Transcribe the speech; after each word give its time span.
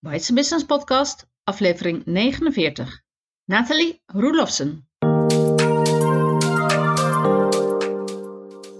Bites 0.00 0.30
Business 0.30 0.64
Podcast, 0.64 1.26
aflevering 1.44 2.02
49. 2.04 3.02
Nathalie 3.44 4.02
Roelofsen. 4.06 4.88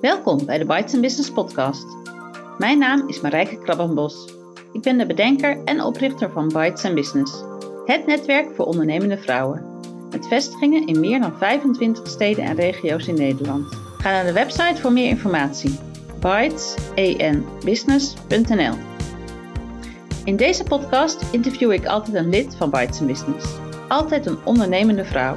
Welkom 0.00 0.46
bij 0.46 0.58
de 0.58 0.64
Bites 0.66 1.00
Business 1.00 1.30
Podcast. 1.30 1.86
Mijn 2.58 2.78
naam 2.78 3.08
is 3.08 3.20
Marijke 3.20 3.58
Krabbenbos. 3.58 4.34
Ik 4.72 4.82
ben 4.82 4.98
de 4.98 5.06
bedenker 5.06 5.64
en 5.64 5.80
oprichter 5.80 6.30
van 6.30 6.48
Bites 6.48 6.92
Business, 6.92 7.42
het 7.84 8.06
netwerk 8.06 8.54
voor 8.54 8.64
ondernemende 8.64 9.18
vrouwen. 9.18 9.80
Met 10.10 10.26
vestigingen 10.26 10.86
in 10.86 11.00
meer 11.00 11.20
dan 11.20 11.38
25 11.38 12.08
steden 12.08 12.44
en 12.44 12.54
regio's 12.54 13.06
in 13.06 13.14
Nederland. 13.14 13.74
Ga 13.98 14.10
naar 14.10 14.24
de 14.24 14.32
website 14.32 14.80
voor 14.80 14.92
meer 14.92 15.08
informatie. 15.08 15.78
bitesbusiness.nl 16.20 18.87
In 20.28 20.36
deze 20.36 20.64
podcast 20.64 21.32
interview 21.32 21.72
ik 21.72 21.86
altijd 21.86 22.16
een 22.16 22.28
lid 22.28 22.56
van 22.56 22.70
Bites 22.70 23.04
Business. 23.06 23.46
Altijd 23.88 24.26
een 24.26 24.44
ondernemende 24.44 25.04
vrouw. 25.04 25.36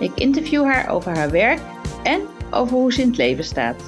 Ik 0.00 0.10
interview 0.14 0.64
haar 0.64 0.88
over 0.88 1.16
haar 1.16 1.30
werk 1.30 1.60
en 2.02 2.26
over 2.50 2.76
hoe 2.76 2.92
ze 2.92 3.00
in 3.00 3.06
het 3.06 3.16
leven 3.16 3.44
staat. 3.44 3.82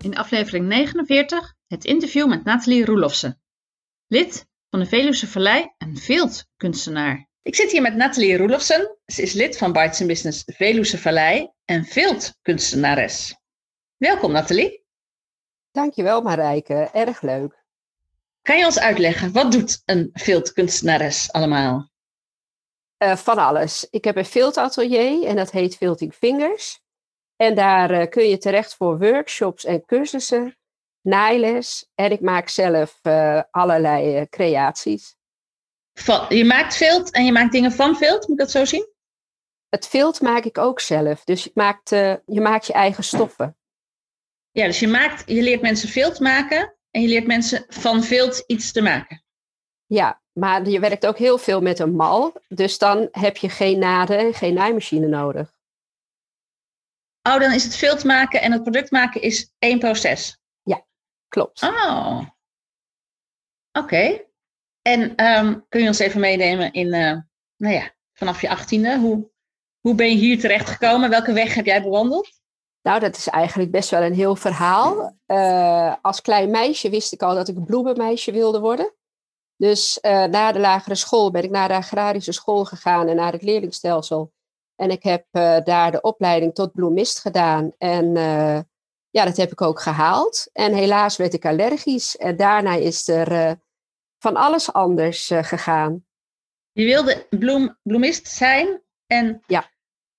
In 0.00 0.16
aflevering 0.16 0.66
49 0.66 1.54
het 1.66 1.84
interview 1.84 2.28
met 2.28 2.44
Nathalie 2.44 2.84
Roelofsen, 2.84 3.42
lid 4.06 4.46
van 4.70 4.80
de 4.80 4.86
Veluwe 4.86 5.26
Vallei 5.26 5.72
en 5.78 5.96
veldkunstenaar. 5.96 7.28
Ik 7.42 7.54
zit 7.54 7.72
hier 7.72 7.82
met 7.82 7.94
Nathalie 7.94 8.36
Roelofsen. 8.36 8.98
Ze 9.06 9.22
is 9.22 9.32
lid 9.32 9.58
van 9.58 9.72
Bites 9.72 10.06
Business 10.06 10.42
Veluwe 10.46 10.98
Vallei 10.98 11.50
en 11.64 11.84
veldkunstenares. 11.84 13.40
Welkom 14.02 14.32
Nathalie. 14.32 14.84
Dankjewel 15.70 16.22
Marijke, 16.22 16.88
erg 16.92 17.20
leuk. 17.20 17.64
Kan 18.40 18.58
je 18.58 18.64
ons 18.64 18.78
uitleggen, 18.78 19.32
wat 19.32 19.52
doet 19.52 19.82
een 19.84 20.10
veldkunstenares 20.12 21.32
allemaal? 21.32 21.90
Uh, 22.98 23.16
van 23.16 23.38
alles. 23.38 23.86
Ik 23.90 24.04
heb 24.04 24.16
een 24.16 24.24
veeldatelier 24.24 25.26
en 25.26 25.36
dat 25.36 25.50
heet 25.50 25.76
Vilting 25.76 26.14
Fingers. 26.14 26.80
En 27.36 27.54
daar 27.54 27.90
uh, 27.90 28.08
kun 28.08 28.28
je 28.28 28.38
terecht 28.38 28.74
voor 28.74 28.98
workshops 28.98 29.64
en 29.64 29.84
cursussen, 29.84 30.58
naailes. 31.00 31.90
En 31.94 32.10
ik 32.10 32.20
maak 32.20 32.48
zelf 32.48 32.98
uh, 33.02 33.42
allerlei 33.50 34.28
creaties. 34.28 35.16
Van, 35.92 36.36
je 36.36 36.44
maakt 36.44 36.76
vilt 36.76 37.10
en 37.10 37.24
je 37.24 37.32
maakt 37.32 37.52
dingen 37.52 37.72
van 37.72 37.96
vilt, 37.96 38.28
moet 38.28 38.38
ik 38.38 38.44
dat 38.44 38.50
zo 38.50 38.64
zien? 38.64 38.88
Het 39.68 39.88
vilt 39.88 40.20
maak 40.20 40.44
ik 40.44 40.58
ook 40.58 40.80
zelf. 40.80 41.24
Dus 41.24 41.44
je 41.44 41.50
maakt, 41.54 41.88
je 41.90 42.40
maakt 42.40 42.66
je 42.66 42.72
eigen 42.72 43.04
stoffen. 43.04 43.56
Ja, 44.52 44.66
dus 44.66 44.80
je, 44.80 44.88
maakt, 44.88 45.30
je 45.30 45.42
leert 45.42 45.62
mensen 45.62 45.88
vilt 45.88 46.20
maken 46.20 46.76
en 46.90 47.02
je 47.02 47.08
leert 47.08 47.26
mensen 47.26 47.64
van 47.68 48.02
vilt 48.02 48.44
iets 48.46 48.72
te 48.72 48.82
maken. 48.82 49.24
Ja, 49.86 50.22
maar 50.32 50.68
je 50.68 50.80
werkt 50.80 51.06
ook 51.06 51.18
heel 51.18 51.38
veel 51.38 51.60
met 51.60 51.78
een 51.78 51.94
mal. 51.94 52.36
Dus 52.48 52.78
dan 52.78 53.08
heb 53.10 53.36
je 53.36 53.48
geen 53.48 53.78
naden 53.78 54.18
en 54.18 54.34
geen 54.34 54.54
naaimachine 54.54 55.06
nodig. 55.06 55.54
Oh, 57.22 57.38
dan 57.38 57.52
is 57.52 57.64
het 57.64 57.76
vilt 57.76 58.04
maken 58.04 58.40
en 58.40 58.52
het 58.52 58.62
product 58.62 58.90
maken 58.90 59.22
is 59.22 59.52
één 59.58 59.78
proces? 59.78 60.40
Ja, 60.62 60.86
klopt. 61.28 61.62
Oh, 61.62 62.28
oké. 63.72 64.24
En 64.82 65.24
um, 65.24 65.68
kun 65.68 65.80
je 65.80 65.86
ons 65.86 65.98
even 65.98 66.20
meenemen 66.20 66.72
in, 66.72 66.86
uh, 66.86 67.18
nou 67.56 67.74
ja, 67.74 67.94
vanaf 68.12 68.40
je 68.40 68.48
achttiende, 68.48 68.98
hoe, 68.98 69.30
hoe 69.80 69.94
ben 69.94 70.08
je 70.08 70.16
hier 70.16 70.40
terecht 70.40 70.70
gekomen? 70.70 71.10
Welke 71.10 71.32
weg 71.32 71.54
heb 71.54 71.66
jij 71.66 71.82
bewandeld? 71.82 72.41
Nou, 72.82 73.00
dat 73.00 73.16
is 73.16 73.28
eigenlijk 73.28 73.70
best 73.70 73.90
wel 73.90 74.02
een 74.02 74.14
heel 74.14 74.36
verhaal. 74.36 75.18
Uh, 75.26 75.94
als 76.02 76.20
klein 76.20 76.50
meisje 76.50 76.90
wist 76.90 77.12
ik 77.12 77.22
al 77.22 77.34
dat 77.34 77.48
ik 77.48 77.56
een 77.56 77.64
bloemenmeisje 77.64 78.32
wilde 78.32 78.60
worden. 78.60 78.94
Dus 79.56 79.98
uh, 80.02 80.24
na 80.24 80.52
de 80.52 80.58
lagere 80.58 80.94
school 80.94 81.30
ben 81.30 81.42
ik 81.42 81.50
naar 81.50 81.68
de 81.68 81.74
agrarische 81.74 82.32
school 82.32 82.64
gegaan 82.64 83.08
en 83.08 83.16
naar 83.16 83.32
het 83.32 83.42
leerlingstelsel. 83.42 84.32
En 84.76 84.90
ik 84.90 85.02
heb 85.02 85.26
uh, 85.32 85.58
daar 85.64 85.90
de 85.90 86.00
opleiding 86.00 86.54
tot 86.54 86.72
bloemist 86.72 87.18
gedaan. 87.18 87.72
En 87.78 88.14
ja, 89.10 89.24
dat 89.24 89.36
heb 89.36 89.52
ik 89.52 89.60
ook 89.60 89.80
gehaald. 89.80 90.50
En 90.52 90.74
helaas 90.74 91.16
werd 91.16 91.34
ik 91.34 91.46
allergisch. 91.46 92.16
En 92.16 92.36
daarna 92.36 92.74
is 92.74 93.08
er 93.08 93.60
van 94.18 94.36
alles 94.36 94.72
anders 94.72 95.30
gegaan. 95.34 96.06
Je 96.72 96.84
wilde 96.84 97.26
bloem, 97.30 97.78
bloemist 97.82 98.28
zijn 98.28 98.82
en 99.06 99.42
ja. 99.46 99.70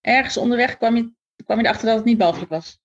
ergens 0.02 0.38
onderweg 0.38 0.78
kwam 0.78 0.96
je 0.96 1.13
kwam 1.45 1.57
je 1.57 1.63
erachter 1.63 1.88
dat 1.88 1.95
het 1.95 2.05
niet 2.05 2.17
mogelijk 2.17 2.49
was. 2.49 2.79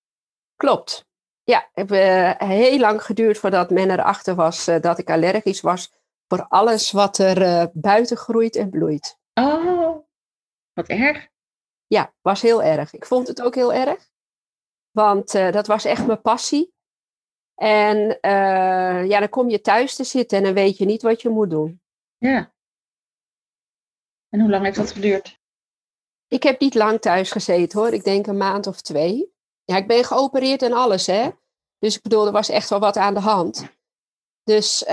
Klopt. 0.56 1.06
Ja, 1.42 1.68
het 1.72 1.90
heeft 1.90 2.40
uh, 2.40 2.48
heel 2.48 2.78
lang 2.78 3.02
geduurd 3.02 3.38
voordat 3.38 3.70
men 3.70 3.90
erachter 3.90 4.34
was 4.34 4.68
uh, 4.68 4.80
dat 4.80 4.98
ik 4.98 5.10
allergisch 5.10 5.60
was 5.60 5.92
voor 6.26 6.46
alles 6.48 6.90
wat 6.90 7.18
er 7.18 7.42
uh, 7.42 7.64
buiten 7.72 8.16
groeit 8.16 8.56
en 8.56 8.70
bloeit. 8.70 9.18
Oh, 9.34 9.96
wat 10.72 10.86
erg. 10.86 11.28
Ja, 11.86 12.14
was 12.20 12.42
heel 12.42 12.62
erg. 12.62 12.92
Ik 12.92 13.06
vond 13.06 13.28
het 13.28 13.42
ook 13.42 13.54
heel 13.54 13.72
erg. 13.72 14.08
Want 14.90 15.32
dat 15.32 15.66
was 15.66 15.84
echt 15.84 16.06
mijn 16.06 16.20
passie. 16.20 16.74
En 17.54 18.18
ja, 19.08 19.18
dan 19.18 19.28
kom 19.28 19.48
je 19.48 19.60
thuis 19.60 19.94
te 19.94 20.04
zitten 20.04 20.38
en 20.38 20.44
dan 20.44 20.54
weet 20.54 20.76
je 20.76 20.84
niet 20.84 21.02
wat 21.02 21.22
je 21.22 21.28
moet 21.28 21.50
doen. 21.50 21.80
Ja. 22.16 22.52
En 24.28 24.40
hoe 24.40 24.50
lang 24.50 24.64
heeft 24.64 24.76
dat 24.76 24.92
geduurd? 24.92 25.37
Ik 26.28 26.42
heb 26.42 26.60
niet 26.60 26.74
lang 26.74 27.00
thuis 27.00 27.30
gezeten 27.30 27.78
hoor. 27.78 27.92
Ik 27.92 28.04
denk 28.04 28.26
een 28.26 28.36
maand 28.36 28.66
of 28.66 28.80
twee. 28.80 29.32
Ja, 29.64 29.76
ik 29.76 29.86
ben 29.86 30.04
geopereerd 30.04 30.62
en 30.62 30.72
alles 30.72 31.06
hè. 31.06 31.30
Dus 31.78 31.96
ik 31.96 32.02
bedoel, 32.02 32.26
er 32.26 32.32
was 32.32 32.48
echt 32.48 32.70
wel 32.70 32.78
wat 32.78 32.96
aan 32.96 33.14
de 33.14 33.20
hand. 33.20 33.76
Dus 34.42 34.82
uh, 34.82 34.88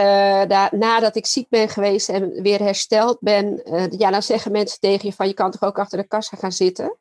daar, 0.46 0.70
nadat 0.72 1.16
ik 1.16 1.26
ziek 1.26 1.50
ben 1.50 1.70
geweest 1.70 2.10
en 2.10 2.42
weer 2.42 2.60
hersteld 2.60 3.18
ben, 3.20 3.62
uh, 3.74 3.86
ja, 3.90 4.12
dan 4.12 4.24
zeggen 4.24 4.52
mensen 4.52 4.80
tegen 4.80 5.08
je 5.08 5.16
van 5.16 5.28
je 5.28 5.34
kan 5.34 5.52
toch 5.52 5.64
ook 5.64 5.80
achter 5.80 5.98
de 5.98 6.08
kassa 6.08 6.38
gaan 6.38 6.52
zitten. 6.52 6.98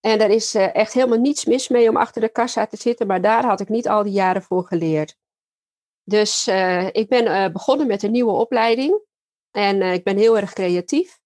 En 0.00 0.20
er 0.20 0.30
is 0.30 0.54
uh, 0.54 0.74
echt 0.74 0.92
helemaal 0.92 1.18
niets 1.18 1.44
mis 1.44 1.68
mee 1.68 1.88
om 1.88 1.96
achter 1.96 2.20
de 2.20 2.28
kassa 2.28 2.66
te 2.66 2.76
zitten, 2.76 3.06
maar 3.06 3.20
daar 3.20 3.44
had 3.44 3.60
ik 3.60 3.68
niet 3.68 3.88
al 3.88 4.02
die 4.02 4.12
jaren 4.12 4.42
voor 4.42 4.64
geleerd. 4.64 5.16
Dus 6.02 6.48
ik 6.92 7.08
ben 7.08 7.52
begonnen 7.52 7.86
met 7.86 8.02
een 8.02 8.10
nieuwe 8.10 8.32
opleiding 8.32 9.00
en 9.50 9.82
ik 9.82 10.04
ben 10.04 10.16
heel 10.16 10.36
erg 10.36 10.52
creatief. 10.52 11.20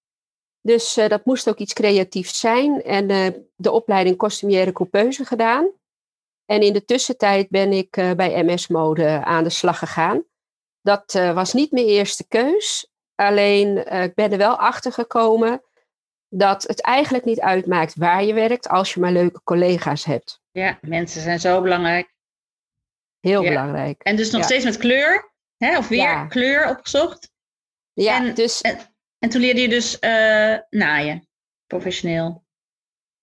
Dus 0.61 0.97
uh, 0.97 1.07
dat 1.07 1.25
moest 1.25 1.49
ook 1.49 1.57
iets 1.57 1.73
creatiefs 1.73 2.39
zijn. 2.39 2.83
En 2.83 3.09
uh, 3.09 3.27
de 3.55 3.71
opleiding 3.71 4.17
costumière 4.17 4.71
coupeuse 4.71 5.25
gedaan. 5.25 5.69
En 6.45 6.61
in 6.61 6.73
de 6.73 6.85
tussentijd 6.85 7.49
ben 7.49 7.71
ik 7.71 7.97
uh, 7.97 8.11
bij 8.11 8.43
MS 8.43 8.67
Mode 8.67 9.07
aan 9.23 9.43
de 9.43 9.49
slag 9.49 9.79
gegaan. 9.79 10.23
Dat 10.81 11.13
was 11.13 11.53
niet 11.53 11.71
mijn 11.71 11.85
eerste 11.85 12.27
keus. 12.27 12.87
Alleen 13.15 13.77
ik 14.03 14.15
ben 14.15 14.31
er 14.31 14.37
wel 14.37 14.57
achter 14.57 14.91
gekomen 14.91 15.61
dat 16.33 16.63
het 16.63 16.81
eigenlijk 16.81 17.25
niet 17.25 17.39
uitmaakt 17.39 17.95
waar 17.95 18.23
je 18.23 18.33
werkt 18.33 18.67
als 18.67 18.93
je 18.93 18.99
maar 18.99 19.11
leuke 19.11 19.41
collega's 19.43 20.05
hebt. 20.05 20.41
Ja, 20.51 20.77
mensen 20.81 21.21
zijn 21.21 21.39
zo 21.39 21.61
belangrijk. 21.61 22.13
Heel 23.19 23.41
ja. 23.41 23.49
belangrijk. 23.49 24.01
En 24.01 24.15
dus 24.15 24.31
nog 24.31 24.41
ja. 24.41 24.47
steeds 24.47 24.63
met 24.63 24.77
kleur, 24.77 25.31
hè? 25.57 25.77
of 25.77 25.87
weer 25.87 25.99
ja. 25.99 26.25
kleur 26.25 26.69
opgezocht. 26.69 27.31
Ja, 27.93 28.25
en, 28.25 28.33
dus... 28.33 28.61
En, 28.61 28.77
en 29.23 29.29
toen 29.29 29.41
leerde 29.41 29.61
je 29.61 29.69
dus 29.69 29.93
uh, 29.93 30.57
naaien, 30.69 31.27
professioneel. 31.67 32.43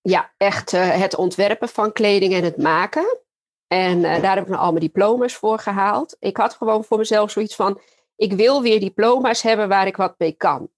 Ja, 0.01 0.35
echt 0.37 0.73
uh, 0.73 1.01
het 1.01 1.17
ontwerpen 1.17 1.69
van 1.69 1.93
kleding 1.93 2.35
en 2.35 2.45
het 2.45 2.57
maken. 2.57 3.19
En 3.67 3.99
uh, 3.99 4.23
daar 4.23 4.35
heb 4.35 4.45
ik 4.45 4.51
nou 4.51 4.63
al 4.63 4.71
mijn 4.71 4.85
diploma's 4.85 5.35
voor 5.35 5.59
gehaald. 5.59 6.17
Ik 6.19 6.37
had 6.37 6.55
gewoon 6.55 6.85
voor 6.85 6.99
mezelf 6.99 7.31
zoiets 7.31 7.55
van: 7.55 7.81
ik 8.17 8.33
wil 8.33 8.63
weer 8.63 8.81
diploma's 8.81 9.43
hebben 9.43 9.69
waar 9.69 9.87
ik 9.87 9.97
wat 9.97 10.15
mee 10.19 10.33
kan. 10.33 10.71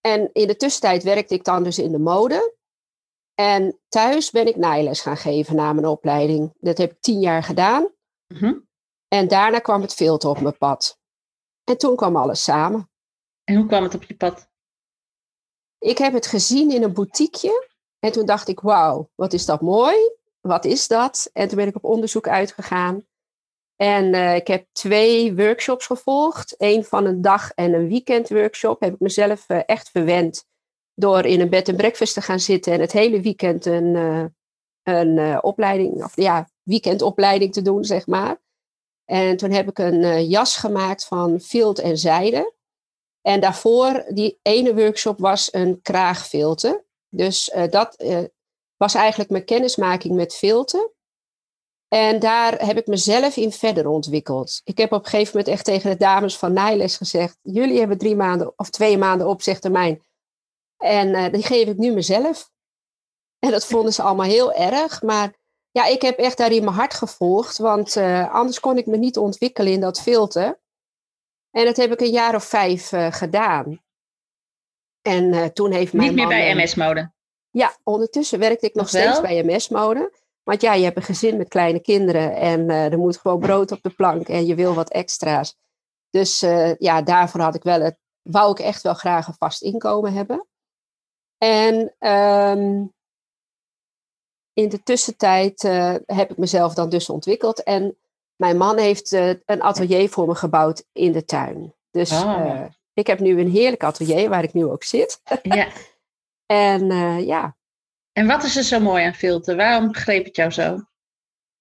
En 0.00 0.30
in 0.32 0.46
de 0.46 0.56
tussentijd 0.56 1.02
werkte 1.02 1.34
ik 1.34 1.44
dan 1.44 1.62
dus 1.62 1.78
in 1.78 1.92
de 1.92 1.98
mode. 1.98 2.54
En 3.34 3.80
thuis 3.88 4.30
ben 4.30 4.46
ik 4.46 4.56
naailes 4.56 5.00
gaan 5.00 5.16
geven 5.16 5.56
na 5.56 5.72
mijn 5.72 5.86
opleiding. 5.86 6.54
Dat 6.58 6.78
heb 6.78 6.90
ik 6.90 7.00
tien 7.00 7.20
jaar 7.20 7.42
gedaan. 7.42 7.82
Mm 8.26 8.38
-hmm. 8.38 8.68
En 9.08 9.28
daarna 9.28 9.58
kwam 9.58 9.80
het 9.80 9.94
filter 9.94 10.30
op 10.30 10.40
mijn 10.40 10.58
pad. 10.58 10.98
En 11.64 11.78
toen 11.78 11.96
kwam 11.96 12.16
alles 12.16 12.42
samen. 12.42 12.88
En 13.44 13.56
hoe 13.56 13.66
kwam 13.66 13.82
het 13.82 13.94
op 13.94 14.02
je 14.02 14.14
pad? 14.14 14.48
Ik 15.78 15.98
heb 15.98 16.12
het 16.12 16.26
gezien 16.26 16.70
in 16.70 16.82
een 16.82 16.92
boutiqueje. 16.92 17.68
En 17.98 18.12
toen 18.12 18.26
dacht 18.26 18.48
ik, 18.48 18.60
wauw, 18.60 19.10
wat 19.14 19.32
is 19.32 19.44
dat 19.44 19.60
mooi. 19.60 19.96
Wat 20.40 20.64
is 20.64 20.88
dat? 20.88 21.30
En 21.32 21.48
toen 21.48 21.56
ben 21.56 21.66
ik 21.66 21.76
op 21.76 21.84
onderzoek 21.84 22.28
uitgegaan. 22.28 23.06
En 23.76 24.14
uh, 24.14 24.34
ik 24.34 24.46
heb 24.46 24.66
twee 24.72 25.34
workshops 25.34 25.86
gevolgd. 25.86 26.54
Eén 26.58 26.84
van 26.84 27.04
een 27.04 27.22
dag 27.22 27.50
en 27.50 27.72
een 27.72 27.88
weekend 27.88 28.28
workshop. 28.28 28.80
Heb 28.80 28.94
ik 28.94 29.00
mezelf 29.00 29.48
uh, 29.48 29.60
echt 29.66 29.90
verwend 29.90 30.46
door 30.94 31.24
in 31.24 31.40
een 31.40 31.50
bed 31.50 31.68
en 31.68 31.76
breakfast 31.76 32.14
te 32.14 32.20
gaan 32.20 32.40
zitten. 32.40 32.72
En 32.72 32.80
het 32.80 32.92
hele 32.92 33.20
weekend 33.20 33.66
een, 33.66 33.94
uh, 33.94 34.24
een 34.82 35.42
opleiding, 35.42 36.04
of 36.04 36.16
ja, 36.16 36.48
weekendopleiding 36.62 37.52
te 37.52 37.62
doen, 37.62 37.84
zeg 37.84 38.06
maar. 38.06 38.42
En 39.04 39.36
toen 39.36 39.50
heb 39.50 39.68
ik 39.68 39.78
een 39.78 40.28
jas 40.28 40.56
gemaakt 40.56 41.04
van 41.04 41.40
vilt 41.40 41.78
en 41.78 41.98
zijde. 41.98 42.53
En 43.26 43.40
daarvoor, 43.40 44.04
die 44.08 44.38
ene 44.42 44.74
workshop 44.74 45.18
was 45.18 45.52
een 45.52 45.82
kraagfilter. 45.82 46.84
Dus 47.08 47.52
uh, 47.54 47.70
dat 47.70 48.02
uh, 48.02 48.24
was 48.76 48.94
eigenlijk 48.94 49.30
mijn 49.30 49.44
kennismaking 49.44 50.14
met 50.14 50.34
filten. 50.34 50.92
En 51.88 52.18
daar 52.18 52.66
heb 52.66 52.76
ik 52.76 52.86
mezelf 52.86 53.36
in 53.36 53.52
verder 53.52 53.88
ontwikkeld. 53.88 54.60
Ik 54.64 54.78
heb 54.78 54.92
op 54.92 55.04
een 55.04 55.10
gegeven 55.10 55.36
moment 55.36 55.54
echt 55.54 55.64
tegen 55.64 55.90
de 55.90 55.96
dames 55.96 56.36
van 56.36 56.52
Nijles 56.52 56.96
gezegd: 56.96 57.38
Jullie 57.42 57.78
hebben 57.78 57.98
drie 57.98 58.16
maanden 58.16 58.52
of 58.56 58.70
twee 58.70 58.98
maanden 58.98 59.28
opzegtermijn. 59.28 60.02
En 60.76 61.08
uh, 61.08 61.32
die 61.32 61.42
geef 61.42 61.68
ik 61.68 61.76
nu 61.76 61.92
mezelf. 61.92 62.50
En 63.38 63.50
dat 63.50 63.66
vonden 63.66 63.92
ze 63.92 64.02
allemaal 64.02 64.26
heel 64.26 64.52
erg. 64.52 65.02
Maar 65.02 65.34
ja, 65.70 65.84
ik 65.86 66.02
heb 66.02 66.18
echt 66.18 66.36
daarin 66.36 66.64
mijn 66.64 66.76
hart 66.76 66.94
gevolgd. 66.94 67.58
Want 67.58 67.96
anders 68.30 68.60
kon 68.60 68.78
ik 68.78 68.86
me 68.86 68.96
niet 68.96 69.18
ontwikkelen 69.18 69.72
in 69.72 69.80
dat 69.80 70.00
filter. 70.00 70.62
En 71.54 71.64
dat 71.64 71.76
heb 71.76 71.92
ik 71.92 72.00
een 72.00 72.10
jaar 72.10 72.34
of 72.34 72.44
vijf 72.44 72.92
uh, 72.92 73.12
gedaan. 73.12 73.82
En 75.02 75.52
toen 75.52 75.72
heeft 75.72 75.92
mijn 75.92 76.06
Niet 76.06 76.16
meer 76.16 76.28
bij 76.28 76.54
MS-mode? 76.54 77.12
Ja, 77.50 77.76
ondertussen 77.82 78.38
werkte 78.38 78.66
ik 78.66 78.74
nog, 78.74 78.92
nog 78.92 79.02
steeds 79.02 79.20
bij 79.20 79.42
MS-mode. 79.44 80.12
Want 80.42 80.60
ja, 80.60 80.74
je 80.74 80.84
hebt 80.84 80.96
een 80.96 81.02
gezin 81.02 81.36
met 81.36 81.48
kleine 81.48 81.80
kinderen 81.80 82.36
en 82.36 82.60
uh, 82.60 82.92
er 82.92 82.98
moet 82.98 83.16
gewoon 83.16 83.40
brood 83.40 83.72
op 83.72 83.82
de 83.82 83.90
plank 83.90 84.28
en 84.28 84.46
je 84.46 84.54
wil 84.54 84.74
wat 84.74 84.90
extra's. 84.90 85.56
Dus 86.10 86.40
ja, 86.78 87.02
daarvoor 87.02 87.40
had 87.40 87.54
ik 87.54 87.62
wel 87.62 87.80
het, 87.80 87.98
wou 88.22 88.50
ik 88.50 88.58
echt 88.58 88.82
wel 88.82 88.94
graag 88.94 89.26
een 89.26 89.34
vast 89.38 89.62
inkomen 89.62 90.12
hebben. 90.12 90.46
En 91.38 91.94
um, 92.10 92.92
in 94.52 94.68
de 94.68 94.82
tussentijd 94.82 95.62
heb 96.06 96.30
ik 96.30 96.36
mezelf 96.36 96.74
dan 96.74 96.88
dus 96.88 97.10
ontwikkeld. 97.10 97.62
En 97.62 97.96
mijn 98.36 98.56
man 98.56 98.78
heeft 98.78 99.12
een 99.44 99.62
atelier 99.62 100.08
voor 100.08 100.26
me 100.26 100.34
gebouwd 100.34 100.84
in 100.92 101.12
de 101.12 101.24
tuin. 101.24 101.74
Dus 101.90 102.12
oh. 102.12 102.64
ik 102.92 103.06
heb 103.06 103.18
nu 103.18 103.40
een 103.40 103.50
heerlijk 103.50 103.84
atelier 103.84 104.28
waar 104.28 104.42
ik 104.42 104.52
nu 104.52 104.64
ook 104.64 104.84
zit. 104.84 105.20
Ja. 105.42 105.68
en 106.46 106.86
ja, 107.24 107.56
en 108.14 108.26
wat 108.26 108.44
is 108.44 108.56
er 108.56 108.62
zo 108.62 108.80
mooi 108.80 109.04
aan 109.04 109.14
filter? 109.14 109.56
Waarom 109.56 109.94
greep 109.94 110.24
het 110.24 110.36
jou 110.36 110.50
zo? 110.50 110.78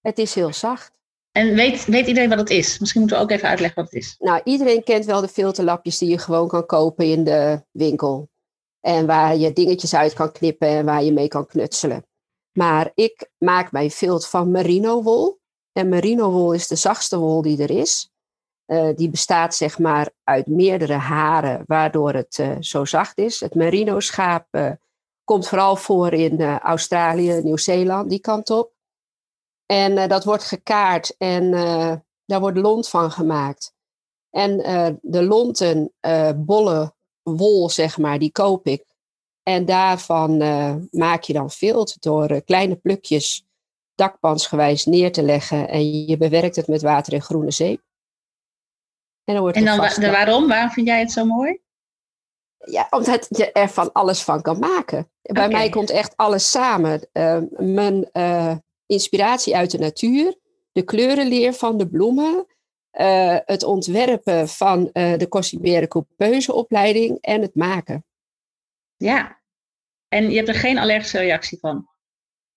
Het 0.02 0.18
is 0.18 0.36
heel 0.36 0.54
zacht. 0.54 0.92
En 1.31 1.54
weet, 1.54 1.86
weet 1.86 2.08
iedereen 2.08 2.30
wat 2.30 2.40
het 2.40 2.50
is? 2.50 2.80
Misschien 2.80 3.02
moeten 3.02 3.20
we 3.20 3.24
ook 3.24 3.31
even 3.31 3.50
uitleggen 3.50 3.84
wat 3.84 3.92
het 3.92 4.02
is. 4.02 4.16
Nou, 4.20 4.42
iedereen 4.44 4.84
kent 4.84 5.06
wel 5.06 5.22
de 5.22 5.28
filterlapjes 5.28 5.98
die 5.98 6.10
je 6.10 6.18
gewoon 6.18 6.48
kan 6.48 6.66
kopen 6.66 7.06
in 7.06 7.24
de 7.24 7.64
winkel. 7.72 8.30
En 8.80 9.06
waar 9.06 9.36
je 9.36 9.54
dingetjes 9.54 9.96
uit 9.96 10.14
kan 10.14 10.31
knippen 10.31 10.68
en 10.68 10.86
waar 10.86 11.04
je 11.04 11.14
mee 11.14 11.28
kan 11.28 11.46
knutselen. 11.46 12.06
Maar 12.52 12.92
ik 12.96 13.30
maak 13.38 13.72
mijn 13.72 13.92
filter 13.92 14.30
van 14.30 14.52
merino 14.52 15.02
wol. 15.02 15.42
En 15.74 15.90
merino 15.90 16.31
wol 16.31 16.54
is 16.54 16.68
de 16.68 16.75
zachtste 16.75 17.18
wol 17.18 17.42
die 17.42 17.62
er 17.62 17.70
is. 17.72 18.12
Uh, 18.68 18.90
die 18.96 19.10
bestaat 19.10 19.56
zeg 19.56 19.80
maar 19.80 20.10
uit 20.24 20.48
meerdere 20.48 20.94
haren, 20.94 21.64
waardoor 21.68 22.14
het 22.14 22.38
uh, 22.38 22.56
zo 22.60 22.86
zacht 22.86 23.18
is. 23.18 23.40
Het 23.40 23.56
merino 23.56 24.00
schaap 24.00 24.48
uh, 24.52 24.72
Komt 25.24 25.48
vooral 25.48 25.75
voor 25.75 26.14
in 26.14 26.42
Australië, 26.60 27.42
Nieuw-Zeeland, 27.44 28.10
die 28.10 28.20
kant 28.20 28.50
op. 28.50 28.72
En 29.66 30.08
dat 30.08 30.24
wordt 30.24 30.44
gekaard 30.44 31.16
en 31.18 31.52
daar 32.25 32.40
wordt 32.40 32.58
lont 32.58 32.90
van 32.90 33.12
gemaakt. 33.12 33.74
En 34.30 34.58
de 35.02 35.24
lonten, 35.24 35.94
bolle 36.36 36.94
wol, 37.22 37.70
zeg 37.70 37.98
maar, 37.98 38.20
die 38.20 38.31
koop 38.31 38.68
ik. 38.68 38.86
En 39.44 39.66
daarvan 39.66 40.38
maak 40.92 41.24
je 41.24 41.34
dan 41.34 41.52
vilt 41.52 42.02
door 42.02 42.42
kleine 42.42 42.75
plukjes 42.75 43.46
dakpansgewijs 43.95 44.86
neer 44.86 45.12
te 45.12 45.24
leggen. 45.24 45.69
En 45.69 46.06
je 46.06 46.18
bewerkt 46.18 46.56
het 46.56 46.68
met 46.68 46.81
water 46.81 47.13
en 47.13 47.22
groene 47.22 47.51
zeep. 47.51 47.81
En 49.24 49.34
dan, 49.34 49.44
wordt 49.44 49.57
en 49.57 49.66
dan 49.66 49.78
de 49.78 50.12
waarom? 50.12 50.48
Waarom 50.48 50.69
vind 50.69 50.88
jij 50.88 51.00
het 51.00 51.12
zo 51.12 51.25
mooi? 51.25 51.62
Ja, 52.57 52.88
omdat 52.90 53.28
je 53.30 53.51
er 53.51 53.69
van 53.69 53.92
alles 53.92 54.24
van 54.24 54.42
kan 54.42 54.60
maken. 54.60 55.12
Bij 55.22 55.48
mij 55.48 55.69
komt 55.69 55.90
echt 55.90 56.18
alles 56.18 56.50
samen. 56.50 57.07
Uh, 57.13 57.42
mijn 57.57 58.10
uh, 58.13 58.56
inspiratie 58.86 59.56
uit 59.56 59.72
de 59.72 59.78
natuur, 59.78 60.36
de 60.72 60.84
kleurenleer 60.84 61.54
van 61.54 61.78
de 61.78 61.88
bloemen, 61.88 62.46
uh, 63.00 63.38
het 63.46 63.63
ontwerpen 63.63 64.48
van 64.48 64.89
de 64.94 65.25
Cossimere 65.30 65.88
Coupeuse 65.88 66.54
opleiding 66.54 67.18
en 67.22 67.42
het 67.42 67.56
maken. 67.56 68.06
Ja, 68.96 69.42
en 70.07 70.30
je 70.30 70.36
hebt 70.36 70.48
er 70.48 70.56
geen 70.56 70.78
allergische 70.78 71.19
reactie 71.19 71.60
van? 71.60 71.88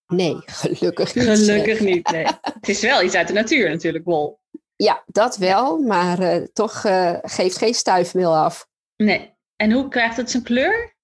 Nee, 0.07 0.37
gelukkig 0.45 1.15
niet. 1.15 1.25
Gelukkig 1.25 1.81
niet, 1.91 2.11
nee. 2.11 2.27
het 2.43 2.69
is 2.69 2.81
wel 2.81 3.03
iets 3.03 3.15
uit 3.15 3.29
de 3.29 3.35
natuur 3.35 3.71
natuurlijk, 3.71 4.05
wol. 4.05 4.41
Ja, 4.77 5.03
dat 5.07 5.37
wel, 5.37 5.79
maar 5.79 6.49
toch 6.53 6.81
geeft 7.23 7.57
geen 7.57 7.75
stuifmeel 7.75 8.37
af. 8.37 8.69
Nee, 8.97 9.35
en 9.57 9.73
hoe 9.73 9.89
krijgt 9.89 10.17
het 10.17 10.31
zijn 10.31 10.43
kleur? 10.43 10.97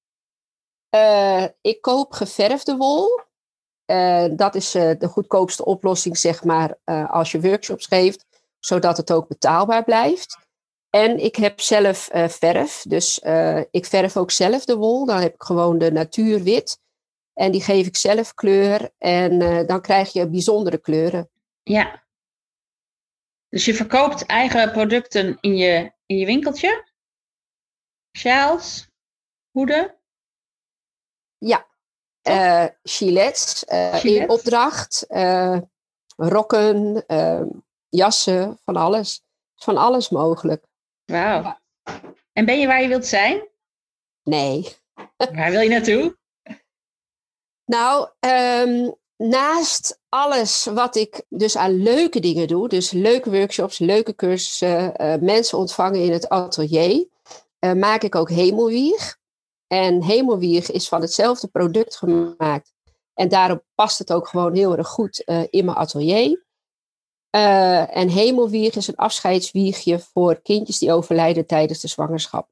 Uh, 0.95 1.45
ik 1.61 1.81
koop 1.81 2.13
geverfde 2.13 2.77
wol. 2.77 3.21
Uh, 3.87 4.25
dat 4.33 4.55
is 4.55 4.75
uh, 4.75 4.91
de 4.99 5.09
goedkoopste 5.09 5.65
oplossing, 5.65 6.19
zeg 6.19 6.45
maar, 6.45 6.77
als 7.09 7.33
je 7.33 7.41
workshops 7.41 7.87
geeft, 7.87 8.27
zodat 8.59 8.97
het 8.97 9.13
ook 9.13 9.29
betaalbaar 9.29 9.85
blijft. 9.85 10.39
En 10.91 11.19
ik 11.19 11.37
heb 11.37 11.61
zelf 11.61 12.09
verf, 12.13 12.85
dus 12.89 13.19
ik 13.71 13.87
verf 13.87 14.17
ook 14.17 14.31
zelf 14.31 14.65
de 14.65 14.77
wol. 14.77 15.07
Dan 15.07 15.21
heb 15.21 15.35
ik 15.35 15.43
gewoon 15.43 15.79
de 15.79 15.93
natuurwit. 15.93 16.81
En 17.35 17.53
die 17.53 17.63
geef 17.63 17.87
ik 17.87 17.97
zelf 17.97 18.35
kleur 18.35 18.91
en 18.99 19.39
dan 19.67 19.81
krijg 19.81 20.13
je 20.13 20.29
bijzondere 20.29 20.79
kleuren. 20.79 21.31
Ja. 21.63 22.05
Dus 23.49 23.65
je 23.65 23.75
verkoopt 23.75 24.27
eigen 24.27 24.73
producten 24.73 25.39
in 25.41 25.57
je, 25.57 25.93
in 26.07 26.17
je 26.17 26.27
winkeltje? 26.27 26.91
sjaals, 28.19 28.89
hoeden? 29.51 29.99
Ja, 31.39 31.67
uh, 32.29 32.67
gilets 32.83 33.65
uh, 33.65 34.05
in 34.05 34.29
opdracht, 34.29 35.07
rokken, 36.17 37.05
jassen, 37.89 38.59
van 38.65 38.77
alles. 38.77 39.25
Van 39.55 39.77
alles 39.77 40.09
mogelijk. 40.09 40.65
Wauw. 41.05 41.59
En 42.33 42.45
ben 42.45 42.61
je 42.61 42.67
waar 42.67 42.83
je 42.83 42.89
wilt 42.89 43.07
zijn? 43.07 43.49
Nee. 44.23 44.77
Waar 45.17 45.51
wil 45.51 45.61
je 45.61 45.69
naartoe? 45.69 46.17
Nou, 47.73 48.09
um, 48.67 48.95
naast 49.17 50.01
alles 50.09 50.65
wat 50.65 50.97
ik 50.97 51.25
dus 51.29 51.57
aan 51.57 51.83
leuke 51.83 52.21
dingen 52.21 52.49
doe, 52.49 52.69
dus 52.69 52.91
leuke 52.91 53.31
workshops, 53.31 53.79
leuke 53.79 54.15
cursussen, 54.15 54.93
mensen 55.21 55.59
ontvangen 55.59 56.05
in 56.05 56.13
het 56.13 56.29
atelier, 56.29 57.07
uh, 57.61 57.73
maak 57.73 58.03
ik 58.03 58.15
ook 58.15 58.31
hemelwieg. 58.31 59.21
En 59.67 60.03
hemelwieg 60.03 60.71
is 60.71 60.89
van 60.89 61.01
hetzelfde 61.01 61.49
product 61.49 61.97
gemaakt. 61.97 62.73
En 63.15 63.29
daarop 63.29 63.65
past 63.75 63.99
het 63.99 64.13
ook 64.13 64.29
gewoon 64.29 64.55
heel 64.55 64.77
erg 64.77 64.89
goed 64.89 65.23
uh, 65.27 65.43
in 65.51 65.65
mijn 65.65 65.77
atelier. 65.77 66.45
En 67.31 68.09
hemelwieg 68.09 68.75
is 68.75 68.89
een 68.89 68.97
afscheidswiegje 68.97 69.99
voor 69.99 70.41
kindjes 70.43 70.79
die 70.79 70.93
overlijden 70.93 71.47
tijdens 71.47 71.81
de 71.81 71.89
zwangerschap. 71.89 72.49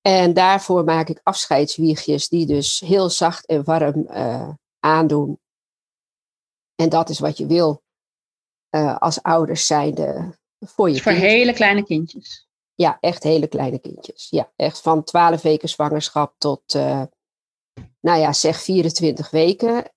En 0.00 0.34
daarvoor 0.34 0.84
maak 0.84 1.08
ik 1.08 1.20
afscheidswiegjes 1.22 2.28
die 2.28 2.46
dus 2.46 2.80
heel 2.80 3.10
zacht 3.10 3.46
en 3.46 3.64
warm 3.64 4.08
aandoen. 4.78 5.40
En 6.74 6.88
dat 6.88 7.08
is 7.08 7.18
wat 7.18 7.38
je 7.38 7.46
wil 7.46 7.82
als 8.98 9.22
ouders 9.22 9.66
zijnde 9.66 10.38
voor 10.66 10.88
je 10.88 10.94
dus 10.94 11.02
Voor 11.02 11.12
hele 11.12 11.52
kleine 11.52 11.84
kindjes. 11.84 12.48
Ja, 12.74 12.96
echt 13.00 13.22
hele 13.22 13.46
kleine 13.46 13.78
kindjes. 13.78 14.26
Ja, 14.30 14.52
echt 14.56 14.80
van 14.80 15.04
12 15.04 15.42
weken 15.42 15.68
zwangerschap 15.68 16.34
tot, 16.38 16.74
uh, 16.74 17.02
nou 18.00 18.18
ja, 18.18 18.32
zeg 18.32 18.60
24 18.60 19.30
weken. 19.30 19.92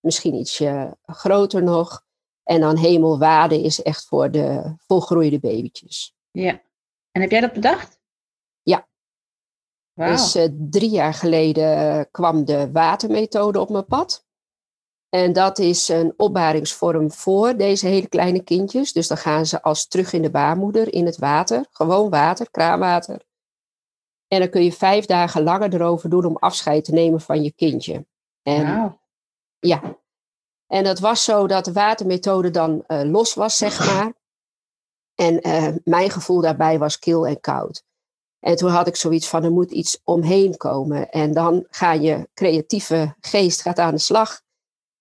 Misschien 0.00 0.34
ietsje 0.34 0.96
groter 1.02 1.62
nog. 1.62 2.04
En 2.42 2.60
dan 2.60 2.76
hemelwaarde 2.76 3.62
is 3.62 3.82
echt 3.82 4.04
voor 4.04 4.30
de 4.30 4.74
volgroeide 4.86 5.38
babytjes. 5.38 6.14
Ja. 6.30 6.62
En 7.10 7.20
heb 7.20 7.30
jij 7.30 7.40
dat 7.40 7.52
bedacht? 7.52 7.95
Wow. 9.96 10.08
Dus 10.08 10.36
uh, 10.36 10.44
drie 10.70 10.90
jaar 10.90 11.14
geleden 11.14 12.08
kwam 12.10 12.44
de 12.44 12.72
watermethode 12.72 13.60
op 13.60 13.70
mijn 13.70 13.86
pad. 13.86 14.24
En 15.08 15.32
dat 15.32 15.58
is 15.58 15.88
een 15.88 16.14
opbaringsvorm 16.16 17.12
voor 17.12 17.56
deze 17.56 17.86
hele 17.86 18.08
kleine 18.08 18.42
kindjes. 18.42 18.92
Dus 18.92 19.08
dan 19.08 19.16
gaan 19.16 19.46
ze 19.46 19.62
als 19.62 19.88
terug 19.88 20.12
in 20.12 20.22
de 20.22 20.30
baarmoeder 20.30 20.92
in 20.92 21.06
het 21.06 21.16
water. 21.16 21.66
Gewoon 21.70 22.10
water, 22.10 22.50
kraanwater. 22.50 23.22
En 24.28 24.38
dan 24.38 24.50
kun 24.50 24.64
je 24.64 24.72
vijf 24.72 25.06
dagen 25.06 25.42
langer 25.42 25.74
erover 25.74 26.10
doen 26.10 26.24
om 26.24 26.36
afscheid 26.36 26.84
te 26.84 26.92
nemen 26.92 27.20
van 27.20 27.42
je 27.42 27.52
kindje. 27.52 28.06
En, 28.42 28.98
Ja. 29.58 29.98
En 30.66 30.84
dat 30.84 30.98
was 30.98 31.24
zo 31.24 31.46
dat 31.46 31.64
de 31.64 31.72
watermethode 31.72 32.50
dan 32.50 32.84
uh, 32.88 33.02
los 33.02 33.34
was, 33.34 33.56
zeg 33.56 33.86
maar. 33.86 34.12
En 35.14 35.48
uh, 35.48 35.74
mijn 35.84 36.10
gevoel 36.10 36.40
daarbij 36.40 36.78
was 36.78 36.98
kil 36.98 37.26
en 37.26 37.40
koud. 37.40 37.84
En 38.40 38.56
toen 38.56 38.70
had 38.70 38.86
ik 38.86 38.96
zoiets 38.96 39.28
van, 39.28 39.44
er 39.44 39.52
moet 39.52 39.70
iets 39.70 40.00
omheen 40.04 40.56
komen. 40.56 41.10
En 41.10 41.32
dan 41.32 41.66
ga 41.70 41.92
je 41.92 42.28
creatieve 42.34 43.14
geest 43.20 43.62
gaat 43.62 43.78
aan 43.78 43.94
de 43.94 44.00
slag. 44.00 44.40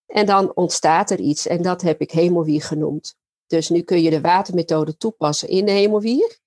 En 0.06 0.26
dan 0.26 0.56
ontstaat 0.56 1.10
er 1.10 1.20
iets 1.20 1.48
en 1.48 1.62
dat 1.62 1.82
heb 1.82 2.02
ik 2.02 2.12
hemelwier 2.12 2.62
genoemd. 2.62 3.16
Dus 3.48 3.70
nu 3.70 3.82
kun 3.82 4.02
je 4.02 4.10
de 4.10 4.22
watermethode 4.22 4.98
toepassen 4.98 5.50
in 5.50 5.66
de 5.66 5.72
hemelwier. 5.72 6.40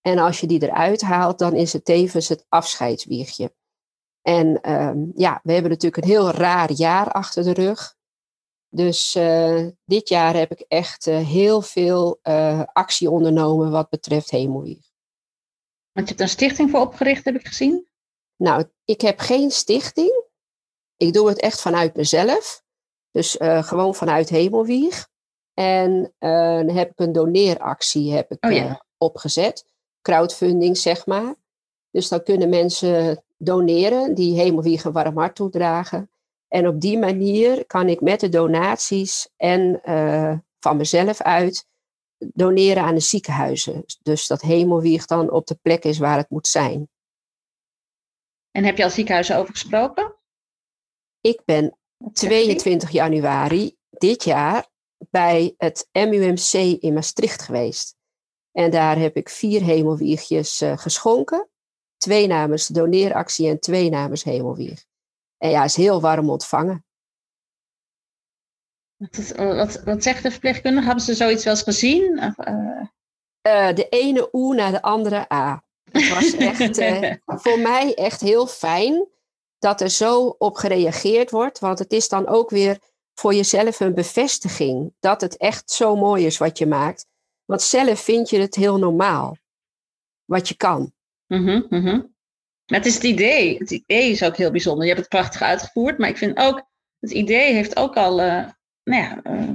En 0.00 0.18
als 0.18 0.40
je 0.40 0.46
die 0.46 0.62
eruit 0.62 1.00
haalt, 1.00 1.38
dan 1.38 1.54
is 1.54 1.72
het 1.72 1.84
tevens 1.84 2.28
het 2.28 2.46
afscheidswiegje. 2.48 3.54
En 4.22 4.72
um, 4.72 5.12
ja, 5.14 5.40
we 5.42 5.52
hebben 5.52 5.70
natuurlijk 5.70 6.02
een 6.02 6.10
heel 6.10 6.30
raar 6.30 6.72
jaar 6.72 7.12
achter 7.12 7.44
de 7.44 7.52
rug. 7.52 7.96
Dus 8.68 9.14
uh, 9.14 9.68
dit 9.84 10.08
jaar 10.08 10.36
heb 10.36 10.50
ik 10.50 10.60
echt 10.60 11.06
uh, 11.06 11.26
heel 11.26 11.62
veel 11.62 12.18
uh, 12.22 12.62
actie 12.72 13.10
ondernomen 13.10 13.70
wat 13.70 13.88
betreft 13.88 14.30
hemelwieg. 14.30 14.92
Want 15.94 16.08
je 16.08 16.14
hebt 16.14 16.20
een 16.20 16.28
stichting 16.28 16.70
voor 16.70 16.80
opgericht, 16.80 17.24
heb 17.24 17.34
ik 17.34 17.46
gezien? 17.46 17.88
Nou, 18.36 18.64
ik 18.84 19.00
heb 19.00 19.18
geen 19.18 19.50
stichting. 19.50 20.24
Ik 20.96 21.12
doe 21.12 21.28
het 21.28 21.40
echt 21.40 21.60
vanuit 21.60 21.96
mezelf. 21.96 22.62
Dus 23.10 23.36
gewoon 23.40 23.94
vanuit 23.94 24.28
hemelwieg. 24.28 25.08
En 25.54 26.14
dan 26.18 26.70
heb 26.70 26.90
ik 26.90 26.98
een 26.98 27.12
doneeractie 27.12 28.12
heb 28.12 28.30
ik, 28.30 28.44
oh, 28.44 28.52
ja. 28.52 28.84
opgezet. 28.98 29.66
Crowdfunding, 30.02 30.76
zeg 30.76 31.06
maar. 31.06 31.34
Dus 31.90 32.08
dan 32.08 32.22
kunnen 32.22 32.48
mensen 32.48 33.24
doneren 33.36 34.14
die 34.14 34.40
hemelwieg 34.40 34.84
een 34.84 34.92
warm 34.92 35.18
hart 35.18 35.34
toedragen. 35.34 36.10
En 36.48 36.68
op 36.68 36.80
die 36.80 36.98
manier 36.98 37.66
kan 37.66 37.88
ik 37.88 38.00
met 38.00 38.20
de 38.20 38.28
donaties 38.28 39.28
en 39.36 39.80
van 40.58 40.76
mezelf 40.76 41.20
uit 41.20 41.66
doneren 42.18 42.82
aan 42.82 42.94
de 42.94 43.00
ziekenhuizen. 43.00 43.84
Dus 44.02 44.26
dat 44.26 44.40
hemelwieg 44.40 45.06
dan 45.06 45.30
op 45.30 45.46
de 45.46 45.58
plek 45.62 45.84
is 45.84 45.98
waar 45.98 46.16
het 46.16 46.30
moet 46.30 46.46
zijn. 46.46 46.88
En 48.50 48.64
heb 48.64 48.76
je 48.76 48.84
al 48.84 48.90
ziekenhuizen 48.90 49.36
over 49.36 49.52
gesproken? 49.52 50.14
Ik 51.20 51.42
ben 51.44 51.78
22 52.12 52.90
januari 52.90 53.76
dit 53.90 54.24
jaar 54.24 54.68
bij 55.10 55.54
het 55.56 55.88
MUMC 55.92 56.52
in 56.80 56.92
Maastricht 56.92 57.42
geweest. 57.42 57.96
En 58.52 58.70
daar 58.70 58.98
heb 58.98 59.16
ik 59.16 59.28
vier 59.28 59.62
hemelwiegjes 59.62 60.62
uh, 60.62 60.78
geschonken. 60.78 61.48
Twee 61.96 62.26
namens 62.26 62.66
de 62.66 62.72
doneeractie 62.72 63.48
en 63.48 63.60
twee 63.60 63.90
namens 63.90 64.24
hemelwieg. 64.24 64.84
En 65.36 65.50
ja, 65.50 65.64
is 65.64 65.76
heel 65.76 66.00
warm 66.00 66.30
ontvangen. 66.30 66.83
Wat, 69.10 69.32
wat, 69.36 69.82
wat 69.84 70.02
zegt 70.02 70.22
de 70.22 70.30
verpleegkundige? 70.30 70.86
Hebben 70.86 71.04
ze 71.04 71.14
zoiets 71.14 71.44
wel 71.44 71.52
eens 71.52 71.62
gezien? 71.62 72.22
Of, 72.22 72.46
uh... 72.46 72.82
Uh, 73.46 73.74
de 73.74 73.88
ene 73.88 74.28
oe 74.32 74.54
naar 74.54 74.70
de 74.70 74.82
andere 74.82 75.32
a. 75.32 75.64
Het 75.90 76.08
was 76.08 76.36
echt 76.50 76.78
uh, 76.78 77.12
voor 77.26 77.58
mij 77.58 77.94
echt 77.94 78.20
heel 78.20 78.46
fijn 78.46 79.08
dat 79.58 79.80
er 79.80 79.90
zo 79.90 80.34
op 80.38 80.56
gereageerd 80.56 81.30
wordt. 81.30 81.58
Want 81.58 81.78
het 81.78 81.92
is 81.92 82.08
dan 82.08 82.26
ook 82.26 82.50
weer 82.50 82.78
voor 83.14 83.34
jezelf 83.34 83.80
een 83.80 83.94
bevestiging 83.94 84.94
dat 85.00 85.20
het 85.20 85.36
echt 85.36 85.70
zo 85.70 85.96
mooi 85.96 86.26
is 86.26 86.38
wat 86.38 86.58
je 86.58 86.66
maakt. 86.66 87.06
Want 87.44 87.62
zelf 87.62 88.00
vind 88.00 88.30
je 88.30 88.38
het 88.38 88.54
heel 88.54 88.78
normaal 88.78 89.36
wat 90.24 90.48
je 90.48 90.56
kan. 90.56 90.92
Mm 91.26 91.66
-hmm, 91.68 92.14
maar 92.66 92.78
het 92.78 92.86
is 92.86 92.94
het 92.94 93.02
idee. 93.02 93.58
Het 93.58 93.70
idee 93.70 94.10
is 94.10 94.22
ook 94.22 94.36
heel 94.36 94.50
bijzonder. 94.50 94.86
Je 94.86 94.92
hebt 94.92 95.00
het 95.00 95.20
prachtig 95.20 95.42
uitgevoerd, 95.42 95.98
maar 95.98 96.08
ik 96.08 96.16
vind 96.16 96.38
ook, 96.38 96.62
het 96.98 97.10
idee 97.10 97.52
heeft 97.52 97.76
ook 97.76 97.96
al, 97.96 98.20
uh, 98.20 98.48
nou 98.84 99.02
ja, 99.02 99.20
uh, 99.24 99.50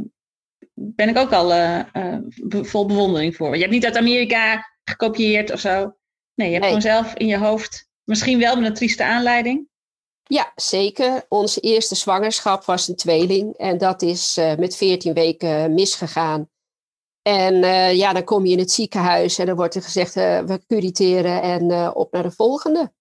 ben 0.73 1.09
ik 1.09 1.17
ook 1.17 1.31
al 1.33 1.55
uh, 1.55 1.83
vol 2.61 2.85
bewondering 2.85 3.35
voor. 3.35 3.53
Je 3.53 3.61
hebt 3.61 3.73
niet 3.73 3.85
uit 3.85 3.97
Amerika 3.97 4.69
gekopieerd 4.83 5.51
of 5.51 5.59
zo. 5.59 5.95
Nee, 6.35 6.47
je 6.47 6.53
hebt 6.53 6.65
nee. 6.65 6.81
gewoon 6.81 6.81
zelf 6.81 7.13
in 7.13 7.27
je 7.27 7.37
hoofd, 7.37 7.89
misschien 8.03 8.39
wel 8.39 8.55
met 8.55 8.65
een 8.65 8.73
trieste 8.73 9.03
aanleiding. 9.03 9.67
Ja, 10.23 10.51
zeker. 10.55 11.25
Onze 11.27 11.59
eerste 11.59 11.95
zwangerschap 11.95 12.63
was 12.63 12.87
een 12.87 12.95
tweeling 12.95 13.57
en 13.57 13.77
dat 13.77 14.01
is 14.01 14.35
met 14.57 14.75
14 14.75 15.13
weken 15.13 15.73
misgegaan. 15.73 16.49
En 17.21 17.55
ja, 17.95 18.13
dan 18.13 18.23
kom 18.23 18.45
je 18.45 18.51
in 18.51 18.59
het 18.59 18.71
ziekenhuis 18.71 19.37
en 19.37 19.45
dan 19.45 19.55
wordt 19.55 19.75
er 19.75 19.81
gezegd, 19.81 20.13
we 20.13 20.61
curiteren 20.67 21.41
en 21.41 21.95
op 21.95 22.11
naar 22.11 22.23
de 22.23 22.31
volgende 22.31 22.91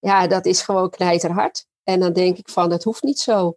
ja, 0.00 0.26
dat 0.26 0.46
is 0.46 0.62
gewoon 0.62 0.90
knijterhard. 0.90 1.66
En 1.82 2.00
dan 2.00 2.12
denk 2.12 2.38
ik 2.38 2.48
van, 2.48 2.68
dat 2.68 2.84
hoeft 2.84 3.02
niet 3.02 3.18
zo. 3.18 3.56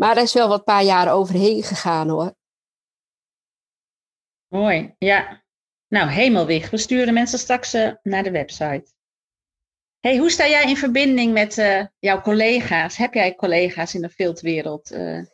Maar 0.00 0.16
er 0.16 0.22
is 0.22 0.32
wel 0.32 0.48
wat 0.48 0.64
paar 0.64 0.82
jaar 0.82 1.12
overheen 1.12 1.62
gegaan 1.62 2.08
hoor. 2.08 2.34
Mooi, 4.48 4.94
ja. 4.98 5.44
Nou, 5.88 6.08
hemelwig. 6.08 6.70
We 6.70 6.76
sturen 6.76 7.14
mensen 7.14 7.38
straks 7.38 7.74
uh, 7.74 7.92
naar 8.02 8.22
de 8.22 8.30
website. 8.30 8.84
Hey, 10.00 10.18
hoe 10.18 10.30
sta 10.30 10.48
jij 10.48 10.64
in 10.64 10.76
verbinding 10.76 11.32
met 11.32 11.58
uh, 11.58 11.84
jouw 11.98 12.20
collega's? 12.20 12.96
Heb 12.96 13.14
jij 13.14 13.34
collega's 13.34 13.94
in 13.94 14.00
de 14.00 14.08
filtwereld? 14.08 14.92
Uh... 14.92 15.24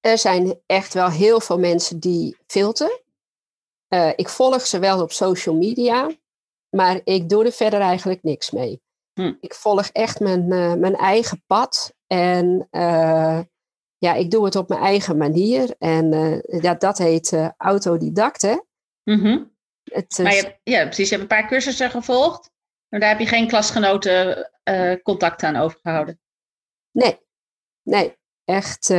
Er 0.00 0.18
zijn 0.18 0.60
echt 0.66 0.94
wel 0.94 1.10
heel 1.10 1.40
veel 1.40 1.58
mensen 1.58 1.98
die 1.98 2.36
filten. 2.46 3.02
ik 4.16 4.28
volg 4.28 4.66
ze 4.66 4.78
wel 4.78 5.02
op 5.02 5.12
social 5.12 5.54
media, 5.54 6.10
maar 6.76 7.00
ik 7.04 7.28
doe 7.28 7.44
er 7.44 7.52
verder 7.52 7.80
eigenlijk 7.80 8.22
niks 8.22 8.50
mee. 8.50 8.80
Hm. 9.12 9.34
Ik 9.40 9.54
volg 9.54 9.88
echt 9.88 10.20
mijn, 10.20 10.48
mijn 10.80 10.96
eigen 10.96 11.42
pad. 11.46 11.94
En 12.06 12.68
ja, 13.98 14.14
ik 14.14 14.30
doe 14.30 14.44
het 14.44 14.56
op 14.56 14.68
mijn 14.68 14.80
eigen 14.80 15.16
manier. 15.16 15.74
En 15.78 16.12
uh, 16.12 16.60
ja, 16.62 16.74
dat 16.74 16.98
heet 16.98 17.52
autodidact, 17.56 18.42
hè? 18.42 18.56
Mm 19.04 19.20
-hmm. 19.20 19.56
het, 19.84 20.18
maar 20.22 20.34
je, 20.34 20.58
ja, 20.62 20.84
precies. 20.84 21.08
Je 21.08 21.16
hebt 21.16 21.30
een 21.30 21.38
paar 21.38 21.48
cursussen 21.48 21.90
gevolgd. 21.90 22.50
Maar 22.88 23.00
daar 23.00 23.08
heb 23.08 23.18
je 23.18 23.26
geen 23.26 23.48
klasgenoten 23.48 24.50
contact 25.02 25.42
aan 25.42 25.56
overgehouden. 25.56 26.20
Nee, 26.90 27.18
nee. 27.82 28.16
Echt, 28.44 28.90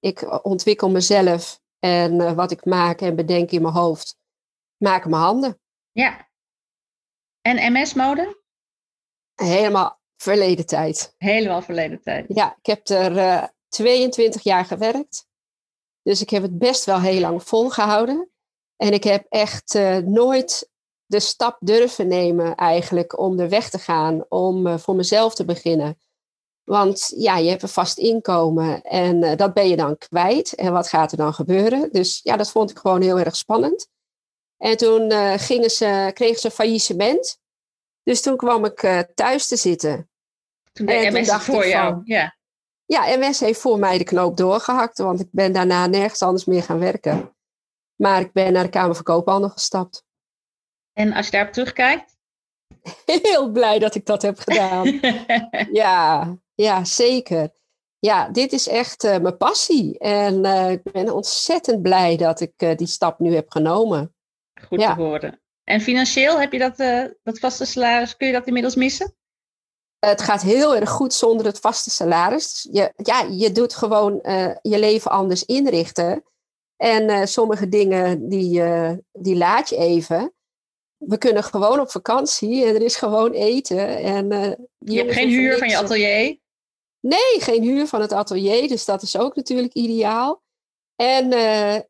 ik 0.00 0.44
ontwikkel 0.44 0.90
mezelf 0.90 1.60
en 1.78 2.34
wat 2.34 2.50
ik 2.50 2.64
maak 2.64 3.00
en 3.00 3.16
bedenk 3.16 3.50
in 3.50 3.62
mijn 3.62 3.74
hoofd, 3.74 4.18
maak 4.76 5.06
mijn 5.06 5.22
handen. 5.22 5.60
Ja. 5.92 6.28
En 7.40 7.72
MS-mode? 7.72 8.42
Helemaal 9.34 10.00
verleden 10.16 10.66
tijd. 10.66 11.14
Helemaal 11.18 11.62
verleden 11.62 12.02
tijd. 12.02 12.24
Ja, 12.28 12.56
ik 12.62 12.66
heb 12.66 12.88
er 12.88 13.12
uh, 13.12 13.36
eh, 13.36 13.48
22 13.70 14.42
jaar 14.42 14.64
gewerkt. 14.64 15.26
Dus 16.02 16.20
ik 16.20 16.30
heb 16.30 16.42
het 16.42 16.58
best 16.58 16.84
wel 16.84 17.00
heel 17.00 17.20
lang 17.20 17.42
volgehouden. 17.42 18.30
En 18.76 18.92
ik 18.92 19.04
heb 19.04 19.26
echt 19.28 19.74
uh, 19.74 19.96
nooit 19.96 20.70
de 21.06 21.20
stap 21.20 21.56
durven 21.60 22.08
nemen 22.08 22.54
eigenlijk 22.54 23.18
om 23.18 23.38
er 23.38 23.48
weg 23.48 23.70
te 23.70 23.78
gaan, 23.78 24.24
om 24.28 24.66
uh, 24.66 24.78
voor 24.78 24.94
mezelf 24.94 25.34
te 25.34 25.44
beginnen. 25.44 25.98
Want 26.64 27.12
ja, 27.16 27.36
je 27.36 27.50
hebt 27.50 27.62
een 27.62 27.68
vast 27.68 27.98
inkomen 27.98 28.82
en 28.82 29.36
dat 29.36 29.54
ben 29.54 29.68
je 29.68 29.76
dan 29.76 29.98
kwijt. 29.98 30.54
En 30.54 30.72
wat 30.72 30.88
gaat 30.88 31.12
er 31.12 31.18
dan 31.18 31.34
gebeuren? 31.34 31.92
Dus 31.92 32.20
ja, 32.22 32.36
dat 32.36 32.50
vond 32.50 32.70
ik 32.70 32.78
gewoon 32.78 33.02
heel 33.02 33.18
erg 33.18 33.36
spannend. 33.36 33.88
En 34.56 34.76
toen 34.76 35.12
gingen 35.38 35.70
ze, 35.70 36.10
kregen 36.14 36.40
ze 36.40 36.50
faillissement. 36.50 37.38
Dus 38.02 38.22
toen 38.22 38.36
kwam 38.36 38.64
ik 38.64 39.06
thuis 39.14 39.46
te 39.46 39.56
zitten. 39.56 40.10
Toen 40.72 40.86
deed 40.86 41.12
MS 41.12 41.26
dacht 41.26 41.44
voor 41.44 41.66
jou, 41.66 41.92
van, 41.92 42.02
ja. 42.04 42.36
Ja, 42.90 43.16
MS 43.16 43.40
heeft 43.40 43.60
voor 43.60 43.78
mij 43.78 43.98
de 43.98 44.04
knoop 44.04 44.36
doorgehakt, 44.36 44.98
want 44.98 45.20
ik 45.20 45.28
ben 45.30 45.52
daarna 45.52 45.86
nergens 45.86 46.22
anders 46.22 46.44
meer 46.44 46.62
gaan 46.62 46.78
werken. 46.78 47.36
Maar 47.96 48.20
ik 48.20 48.32
ben 48.32 48.52
naar 48.52 48.62
de 48.62 48.68
Kamer 48.68 48.94
van 48.94 49.04
Koophandel 49.04 49.48
gestapt. 49.48 50.04
En 50.92 51.12
als 51.12 51.24
je 51.24 51.32
daarop 51.32 51.52
terugkijkt? 51.52 52.16
Heel 53.22 53.50
blij 53.50 53.78
dat 53.78 53.94
ik 53.94 54.06
dat 54.06 54.22
heb 54.22 54.38
gedaan. 54.38 55.00
ja, 55.82 56.36
ja, 56.54 56.84
zeker. 56.84 57.50
Ja, 57.98 58.28
dit 58.28 58.52
is 58.52 58.68
echt 58.68 59.04
uh, 59.04 59.18
mijn 59.18 59.36
passie. 59.36 59.98
En 59.98 60.44
uh, 60.44 60.70
ik 60.70 60.82
ben 60.82 61.14
ontzettend 61.14 61.82
blij 61.82 62.16
dat 62.16 62.40
ik 62.40 62.62
uh, 62.62 62.76
die 62.76 62.86
stap 62.86 63.18
nu 63.18 63.34
heb 63.34 63.50
genomen. 63.50 64.14
Goed 64.66 64.80
ja. 64.80 64.94
te 64.94 65.00
horen. 65.00 65.40
En 65.64 65.80
financieel 65.80 66.40
heb 66.40 66.52
je 66.52 66.58
dat, 66.58 66.76
dat 67.22 67.38
vaste 67.38 67.64
salaris, 67.64 68.16
kun 68.16 68.26
je 68.26 68.32
dat 68.32 68.46
inmiddels 68.46 68.74
missen? 68.74 69.14
Het 70.00 70.22
gaat 70.22 70.42
heel 70.42 70.76
erg 70.76 70.90
goed 70.90 71.14
zonder 71.14 71.46
het 71.46 71.58
vaste 71.58 71.90
salaris. 71.90 72.68
Je, 72.72 72.92
ja, 72.96 73.20
je 73.20 73.52
doet 73.52 73.74
gewoon 73.74 74.18
uh, 74.22 74.54
je 74.62 74.78
leven 74.78 75.10
anders 75.10 75.44
inrichten. 75.44 76.24
En 76.76 77.08
uh, 77.08 77.24
sommige 77.24 77.68
dingen 77.68 78.28
die, 78.28 78.62
die 79.12 79.36
laat 79.36 79.68
je 79.68 79.76
even. 79.76 80.32
We 80.96 81.18
kunnen 81.18 81.44
gewoon 81.44 81.80
op 81.80 81.90
vakantie 81.90 82.64
en 82.64 82.74
er 82.74 82.82
is 82.82 82.96
gewoon 82.96 83.32
eten. 83.32 83.98
En, 83.98 84.28
je 84.78 84.96
hebt 84.96 85.12
geen 85.12 85.28
huur 85.28 85.58
van 85.58 85.68
je 85.68 85.76
atelier? 85.76 86.38
Nee, 87.00 87.40
geen 87.40 87.62
huur 87.62 87.86
van 87.86 88.00
het 88.00 88.12
atelier. 88.12 88.68
Dus 88.68 88.84
dat 88.84 89.02
is 89.02 89.18
ook 89.18 89.36
natuurlijk 89.36 89.74
ideaal. 89.74 90.42
En 90.96 91.30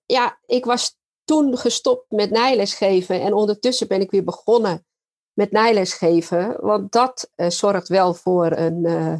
ja, 0.06 0.38
ik 0.46 0.64
was 0.64 0.98
toen 1.24 1.58
gestopt 1.58 2.10
met 2.10 2.30
nijlesgeven 2.30 3.20
en 3.20 3.32
ondertussen 3.34 3.88
ben 3.88 4.00
ik 4.00 4.10
weer 4.10 4.24
begonnen 4.24 4.86
met 5.32 5.50
nijlesgeven. 5.50 6.60
Want 6.60 6.92
dat 6.92 7.32
uh, 7.36 7.48
zorgt 7.48 7.88
wel 7.88 8.14
voor 8.14 8.52
een 8.52 8.84
uh, 8.86 9.16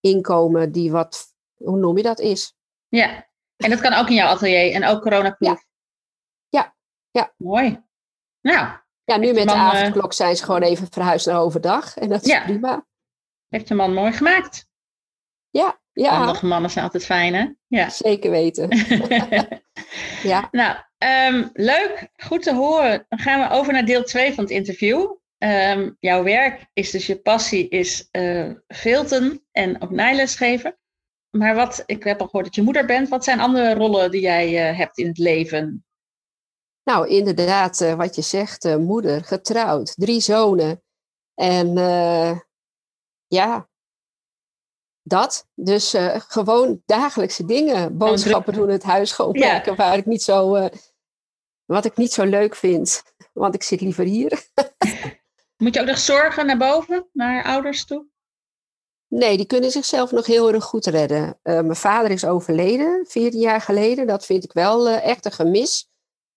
inkomen 0.00 0.72
die 0.72 0.90
wat, 0.90 1.34
hoe 1.54 1.78
noem 1.78 1.96
je 1.96 2.02
dat, 2.02 2.20
is. 2.20 2.54
Ja, 2.88 3.28
en 3.56 3.70
dat 3.70 3.80
kan 3.80 3.92
ook 3.92 4.08
in 4.08 4.14
jouw 4.14 4.28
atelier 4.28 4.72
en 4.72 4.84
ook 4.84 5.02
coronaproof. 5.02 5.66
Ja. 6.48 6.60
ja, 6.60 6.76
ja. 7.10 7.34
Mooi. 7.36 7.84
Nou. 8.40 8.78
Ja, 9.04 9.16
nu 9.16 9.32
met 9.32 9.44
man, 9.44 9.46
de 9.46 9.52
eh, 9.52 9.68
avondklok 9.68 10.12
zijn 10.12 10.36
ze 10.36 10.44
gewoon 10.44 10.62
even 10.62 10.86
verhuisd 10.90 11.26
naar 11.26 11.40
overdag 11.40 11.96
en 11.96 12.08
dat 12.08 12.22
is 12.22 12.28
ja. 12.28 12.42
prima. 12.42 12.86
Heeft 13.48 13.68
de 13.68 13.74
man 13.74 13.94
mooi 13.94 14.12
gemaakt. 14.12 14.68
Ja, 15.50 15.80
ja. 16.02 16.16
Handige 16.16 16.46
mannen 16.46 16.70
zijn 16.70 16.84
altijd 16.84 17.04
fijn, 17.04 17.34
hè? 17.34 17.46
Ja. 17.66 17.88
Zeker 17.88 18.30
weten. 18.30 18.68
ja. 20.32 20.48
Nou, 20.50 20.76
um, 21.34 21.50
leuk. 21.52 22.08
Goed 22.16 22.42
te 22.42 22.54
horen. 22.54 23.06
Dan 23.08 23.18
gaan 23.18 23.40
we 23.40 23.54
over 23.54 23.72
naar 23.72 23.84
deel 23.84 24.04
2 24.04 24.34
van 24.34 24.44
het 24.44 24.52
interview. 24.52 25.14
Um, 25.38 25.96
jouw 26.00 26.22
werk 26.22 26.66
is 26.72 26.90
dus 26.90 27.06
je 27.06 27.20
passie 27.20 27.68
is 27.68 28.08
uh, 28.12 28.50
filten 28.68 29.46
en 29.52 29.82
ook 29.82 29.90
nijles 29.90 30.34
geven. 30.34 30.78
maar 31.30 31.54
wat, 31.54 31.82
ik 31.86 32.04
heb 32.04 32.20
al 32.20 32.26
gehoord 32.26 32.44
dat 32.44 32.54
je 32.54 32.62
moeder 32.62 32.86
bent. 32.86 33.08
Wat 33.08 33.24
zijn 33.24 33.40
andere 33.40 33.74
rollen 33.74 34.10
die 34.10 34.20
jij 34.20 34.70
uh, 34.70 34.78
hebt 34.78 34.98
in 34.98 35.06
het 35.06 35.18
leven? 35.18 35.84
Nou, 36.84 37.08
inderdaad, 37.08 37.80
uh, 37.80 37.94
wat 37.94 38.14
je 38.14 38.22
zegt, 38.22 38.78
moeder, 38.78 39.24
getrouwd, 39.24 39.94
drie 39.96 40.20
zonen. 40.20 40.82
En 41.34 41.74
ja, 43.26 43.68
dat. 45.08 45.46
Dus 45.54 45.94
gewoon 46.28 46.82
dagelijkse 46.86 47.44
dingen. 47.44 47.96
Boodschappen 47.96 48.52
doen, 48.52 48.68
het 48.68 48.82
huis 48.82 49.10
schoonmaken, 49.10 49.72
ja. 49.72 49.76
waar 49.76 49.96
ik 49.96 50.06
niet 50.06 50.22
zo, 50.22 50.68
wat 51.64 51.84
ik 51.84 51.96
niet 51.96 52.12
zo 52.12 52.24
leuk 52.24 52.54
vind. 52.54 53.02
Want 53.32 53.54
ik 53.54 53.62
zit 53.62 53.80
liever 53.80 54.04
hier. 54.04 54.44
Moet 55.56 55.74
je 55.74 55.80
ook 55.80 55.86
nog 55.86 55.98
zorgen 55.98 56.46
naar 56.46 56.56
boven, 56.56 57.06
naar 57.12 57.44
ouders 57.44 57.84
toe? 57.84 58.06
Nee, 59.08 59.36
die 59.36 59.46
kunnen 59.46 59.70
zichzelf 59.70 60.10
nog 60.10 60.26
heel 60.26 60.52
erg 60.52 60.64
goed 60.64 60.86
redden. 60.86 61.26
Uh, 61.26 61.32
mijn 61.42 61.76
vader 61.76 62.10
is 62.10 62.24
overleden, 62.24 63.06
14 63.08 63.40
jaar 63.40 63.60
geleden. 63.60 64.06
Dat 64.06 64.26
vind 64.26 64.44
ik 64.44 64.52
wel 64.52 64.88
echt 64.88 65.24
een 65.24 65.32
gemis. 65.32 65.88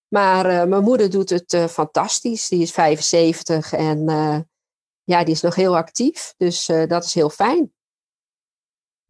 Maar 0.07 0.67
mijn 0.67 0.83
moeder 0.83 1.09
doet 1.09 1.29
het 1.29 1.57
fantastisch. 1.69 2.47
Die 2.47 2.61
is 2.61 2.71
75 2.71 3.73
en 3.73 4.05
ja, 5.03 5.23
die 5.23 5.33
is 5.33 5.41
nog 5.41 5.55
heel 5.55 5.77
actief. 5.77 6.33
Dus 6.38 6.65
dat 6.65 7.03
is 7.03 7.13
heel 7.13 7.29
fijn. 7.29 7.73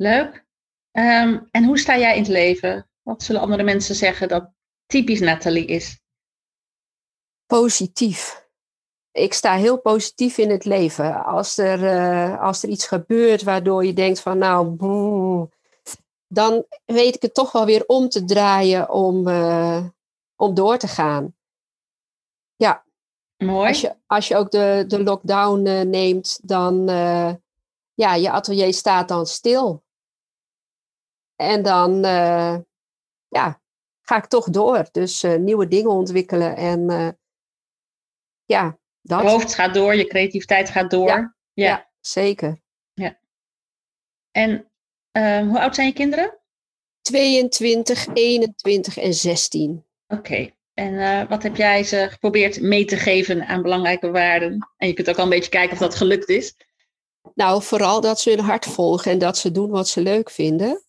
Leuk. 0.02 0.46
Um, 0.92 1.48
en 1.52 1.64
hoe 1.64 1.78
sta 1.78 1.98
jij 1.98 2.16
in 2.16 2.22
het 2.22 2.32
leven? 2.32 2.90
Wat 3.02 3.24
zullen 3.24 3.42
andere 3.42 3.64
mensen 3.64 3.96
zeggen 3.96 4.28
dat 4.28 4.52
typisch 4.86 5.20
Nathalie 5.20 5.66
is? 5.66 6.00
Positief 7.46 8.48
ik 9.12 9.34
sta 9.34 9.56
heel 9.56 9.80
positief 9.80 10.38
in 10.38 10.50
het 10.50 10.66
leven. 10.66 11.26
Als 11.26 11.58
er, 11.58 11.84
uh, 11.84 12.42
als 12.42 12.64
er 12.64 12.70
iets 12.70 12.88
gebeurt 12.88 13.44
waardoor 13.44 13.86
je 13.86 13.94
denkt 13.94 14.20
van 14.20 14.38
nou, 14.38 14.76
dan 16.28 16.66
weet 16.86 17.16
ik 17.16 17.22
het 17.22 17.34
toch 17.34 17.52
wel 17.52 17.66
weer 17.66 17.84
om 17.86 18.10
te 18.10 18.26
draaien 18.26 18.90
om, 18.90 19.28
uh, 19.28 19.86
om 20.36 20.54
door 20.54 20.78
te 20.78 20.88
gaan. 20.88 21.36
Ja. 22.56 22.84
Mooi. 23.38 23.68
Als 23.68 23.82
je, 23.82 23.96
als 24.08 24.28
je 24.28 24.36
ook 24.36 24.52
de, 24.52 24.84
de 24.88 25.04
lockdown 25.04 25.68
uh, 25.68 25.82
neemt, 25.82 26.40
dan 26.44 26.86
ja, 27.94 28.16
je 28.16 28.32
atelier 28.32 28.74
staat 28.74 29.08
dan 29.08 29.26
stil. 29.26 29.84
En 31.40 31.62
dan 31.62 32.02
ja, 33.28 33.62
ga 34.02 34.18
ik 34.18 34.26
toch 34.26 34.50
door. 34.50 34.88
Dus 34.92 35.24
nieuwe 35.24 35.68
dingen 35.68 35.90
ontwikkelen 35.90 36.56
en 36.56 36.88
ja, 38.46 38.80
dat. 39.02 39.22
Je 39.22 39.28
hoofd 39.28 39.54
gaat 39.54 39.74
door, 39.74 39.96
je 39.96 40.08
creativiteit 40.08 40.70
gaat 40.70 40.92
door. 40.92 41.08
Ja, 41.08 41.36
ja. 41.54 41.90
zeker. 42.00 42.62
Ja. 42.94 43.20
En 44.32 44.72
uh, 45.18 45.40
hoe 45.40 45.60
oud 45.60 45.76
zijn 45.76 45.88
je 45.88 45.94
kinderen? 45.94 46.40
22, 47.02 48.08
21 48.14 48.98
en 48.98 49.14
16. 49.14 49.86
Oké. 50.08 50.50
En 50.74 51.28
wat 51.28 51.44
heb 51.44 51.56
jij 51.56 51.84
ze 51.84 52.08
geprobeerd 52.10 52.62
mee 52.62 52.86
te 52.86 52.98
geven 52.98 53.46
aan 53.46 53.62
belangrijke 53.62 54.12
waarden? 54.12 54.70
En 54.78 54.88
je 54.88 54.94
kunt 54.94 55.10
ook 55.10 55.18
al 55.18 55.24
een 55.24 55.30
beetje 55.30 55.50
kijken 55.50 55.72
of 55.72 55.80
dat 55.80 55.96
gelukt 55.96 56.30
is. 56.30 56.56
Nou, 57.34 57.64
vooral 57.64 58.02
dat 58.02 58.20
ze 58.20 58.30
hun 58.30 58.40
hart 58.40 58.66
volgen 58.66 59.12
en 59.12 59.18
dat 59.18 59.38
ze 59.38 59.52
doen 59.52 59.70
wat 59.70 59.88
ze 59.88 60.02
leuk 60.02 60.30
vinden. 60.30 60.84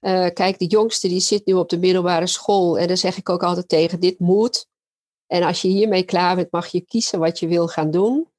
Uh, 0.00 0.26
kijk, 0.32 0.58
de 0.58 0.66
jongste 0.66 1.08
die 1.08 1.20
zit 1.20 1.46
nu 1.46 1.52
op 1.52 1.68
de 1.68 1.78
middelbare 1.78 2.26
school. 2.26 2.78
En 2.78 2.86
dan 2.86 2.96
zeg 2.96 3.16
ik 3.16 3.28
ook 3.28 3.42
altijd 3.42 3.68
tegen, 3.68 4.00
dit 4.00 4.18
moet. 4.18 4.66
En 5.26 5.42
als 5.42 5.62
je 5.62 5.68
hiermee 5.68 6.02
klaar 6.02 6.36
bent, 6.36 6.50
mag 6.50 6.66
je 6.66 6.80
kiezen 6.80 7.18
wat 7.18 7.38
je 7.38 7.46
wil 7.46 7.68
gaan 7.68 7.90
doen. 7.90 8.30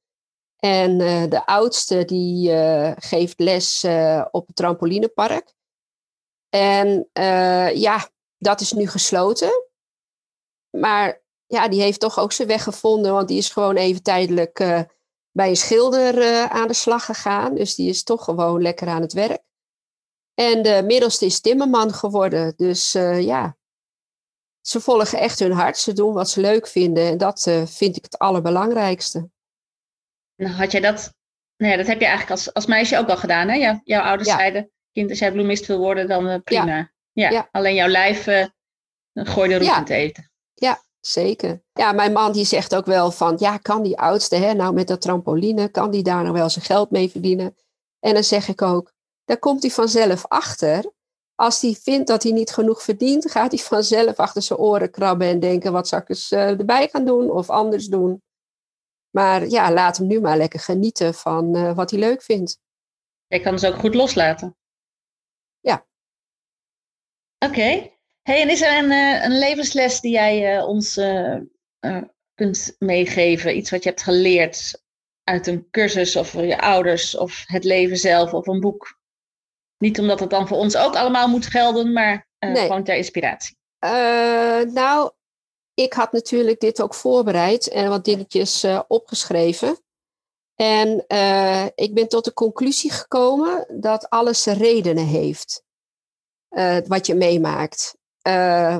En 0.57 0.99
uh, 0.99 1.23
de 1.29 1.45
oudste 1.45 2.05
die 2.05 2.49
uh, 2.49 2.91
geeft 2.95 3.39
les 3.39 3.85
op 4.31 4.47
het 4.47 4.55
trampolinepark. 4.55 5.53
En 6.49 7.09
ja, 7.73 8.09
dat 8.37 8.61
is 8.61 8.71
nu 8.71 8.87
gesloten. 8.87 9.65
Maar 10.69 11.21
ja, 11.45 11.67
die 11.67 11.81
heeft 11.81 11.99
toch 11.99 12.19
ook 12.19 12.31
zijn 12.31 12.47
weg 12.47 12.63
gevonden, 12.63 13.13
want 13.13 13.27
die 13.27 13.37
is 13.37 13.49
gewoon 13.49 13.75
even 13.75 14.03
tijdelijk 14.03 14.57
bij 15.31 15.49
een 15.49 15.55
schilder 15.55 16.47
aan 16.49 16.67
de 16.67 16.73
slag 16.73 17.05
gegaan. 17.05 17.55
Dus 17.55 17.75
die 17.75 17.89
is 17.89 18.03
toch 18.03 18.23
gewoon 18.23 18.61
lekker 18.61 18.87
aan 18.87 19.01
het 19.01 19.13
werk. 19.13 19.45
En 20.39 20.61
de 20.61 20.83
middelste 20.85 21.25
is 21.25 21.41
timmerman 21.41 21.93
geworden. 21.93 22.53
Dus 22.55 22.91
ja, 22.91 23.57
ze 24.61 24.81
volgen 24.81 25.19
echt 25.19 25.39
hun 25.39 25.51
hart. 25.51 25.77
Ze 25.77 25.93
doen 25.93 26.13
wat 26.13 26.29
ze 26.29 26.41
leuk 26.41 26.67
vinden. 26.67 27.07
En 27.07 27.17
dat 27.17 27.45
uh, 27.45 27.65
vind 27.65 27.95
ik 27.97 28.03
het 28.03 28.17
allerbelangrijkste. 28.17 29.29
Nou, 30.35 30.53
had 30.53 30.71
jij 30.71 30.81
dat... 30.81 31.13
Nou 31.57 31.71
ja, 31.71 31.77
dat 31.77 31.87
heb 31.87 31.99
je 31.99 32.05
eigenlijk 32.05 32.39
als, 32.39 32.53
als 32.53 32.65
meisje 32.65 32.97
ook 32.97 33.09
al 33.09 33.17
gedaan, 33.17 33.47
hè? 33.47 33.55
Ja, 33.55 33.81
jouw 33.83 34.01
ouders 34.01 34.29
zeiden, 34.29 34.71
kind, 34.91 35.09
als 35.09 35.19
jij 35.19 35.31
bloemist 35.31 35.65
wil 35.65 35.77
worden, 35.77 36.07
dan 36.07 36.27
uh, 36.27 36.35
prima. 36.43 36.91
Ja. 37.11 37.29
ja. 37.29 37.49
Alleen 37.51 37.75
jouw 37.75 37.87
lijf 37.87 38.27
uh, 38.27 38.45
gooide 39.13 39.57
roet 39.57 39.85
te 39.85 39.93
eten. 39.93 40.31
Ja, 40.53 40.83
zeker. 40.99 41.63
Ja, 41.73 41.91
mijn 41.91 42.13
man 42.13 42.31
die 42.31 42.45
zegt 42.45 42.75
ook 42.75 42.85
wel 42.85 43.11
van, 43.11 43.35
ja, 43.39 43.57
kan 43.57 43.83
die 43.83 43.97
oudste, 43.97 44.35
hè, 44.35 44.53
nou 44.53 44.73
met 44.73 44.87
dat 44.87 45.01
trampoline, 45.01 45.69
kan 45.69 45.91
die 45.91 46.03
daar 46.03 46.21
nou 46.21 46.33
wel 46.33 46.49
zijn 46.49 46.65
geld 46.65 46.91
mee 46.91 47.09
verdienen? 47.09 47.55
En 47.99 48.13
dan 48.13 48.23
zeg 48.23 48.47
ik 48.47 48.61
ook, 48.61 48.93
daar 49.27 49.39
komt 49.39 49.61
hij 49.61 49.71
vanzelf 49.71 50.25
achter 50.27 50.91
als 51.35 51.61
hij 51.61 51.73
vindt 51.73 52.07
dat 52.07 52.23
hij 52.23 52.31
niet 52.31 52.51
genoeg 52.51 52.83
verdient, 52.83 53.31
gaat 53.31 53.51
hij 53.51 53.59
vanzelf 53.59 54.17
achter 54.17 54.41
zijn 54.41 54.59
oren 54.59 54.91
krabben 54.91 55.27
en 55.27 55.39
denken: 55.39 55.71
wat 55.71 55.87
zou 55.87 56.01
ik 56.01 56.09
eens 56.09 56.31
uh, 56.31 56.49
erbij 56.49 56.87
gaan 56.87 57.05
doen 57.05 57.31
of 57.31 57.49
anders 57.49 57.87
doen. 57.87 58.21
Maar 59.09 59.47
ja, 59.47 59.71
laat 59.71 59.97
hem 59.97 60.07
nu 60.07 60.19
maar 60.19 60.37
lekker 60.37 60.59
genieten 60.59 61.13
van 61.13 61.55
uh, 61.55 61.75
wat 61.75 61.91
hij 61.91 61.99
leuk 61.99 62.21
vindt. 62.21 62.59
Jij 63.27 63.39
kan 63.39 63.59
ze 63.59 63.67
ook 63.67 63.79
goed 63.79 63.95
loslaten. 63.95 64.57
Ja. 65.59 65.87
Oké. 67.45 67.91
Hey, 68.21 68.41
en 68.41 68.49
is 68.49 68.61
er 68.61 68.77
een, 68.77 68.91
uh, 68.91 69.23
een 69.23 69.37
levensles 69.37 69.99
die 69.99 70.11
jij 70.11 70.61
ons 70.61 70.99
kunt 72.33 72.75
meegeven? 72.79 73.57
Iets 73.57 73.69
wat 73.69 73.83
je 73.83 73.89
hebt 73.89 74.03
geleerd 74.03 74.83
uit 75.23 75.47
een 75.47 75.67
cursus 75.71 76.15
of 76.15 76.33
je 76.33 76.61
ouders 76.61 77.17
of 77.17 77.43
het 77.45 77.63
leven 77.63 77.97
zelf 77.97 78.33
of 78.33 78.47
een 78.47 78.59
boek? 78.59 78.96
Niet 79.77 79.99
omdat 79.99 80.19
het 80.19 80.29
dan 80.29 80.47
voor 80.47 80.57
ons 80.57 80.77
ook 80.77 80.95
allemaal 80.95 81.27
moet 81.27 81.45
gelden, 81.45 81.93
maar 81.93 82.27
uh, 82.39 82.61
gewoon 82.61 82.83
ter 82.83 82.95
inspiratie. 82.95 83.57
Uh, 83.85 84.61
nou, 84.61 85.11
ik 85.73 85.93
had 85.93 86.11
natuurlijk 86.11 86.59
dit 86.59 86.81
ook 86.81 86.93
voorbereid 86.93 87.69
en 87.69 87.89
wat 87.89 88.05
dingetjes 88.05 88.63
uh, 88.63 88.81
opgeschreven. 88.87 89.79
En 90.55 91.05
ik 91.75 91.93
ben 91.93 92.07
tot 92.07 92.25
de 92.25 92.33
conclusie 92.33 92.91
gekomen 92.91 93.65
dat 93.79 94.09
alles 94.09 94.45
redenen 94.45 95.05
heeft. 95.05 95.63
wat 96.87 97.05
je 97.05 97.15
meemaakt. 97.15 97.97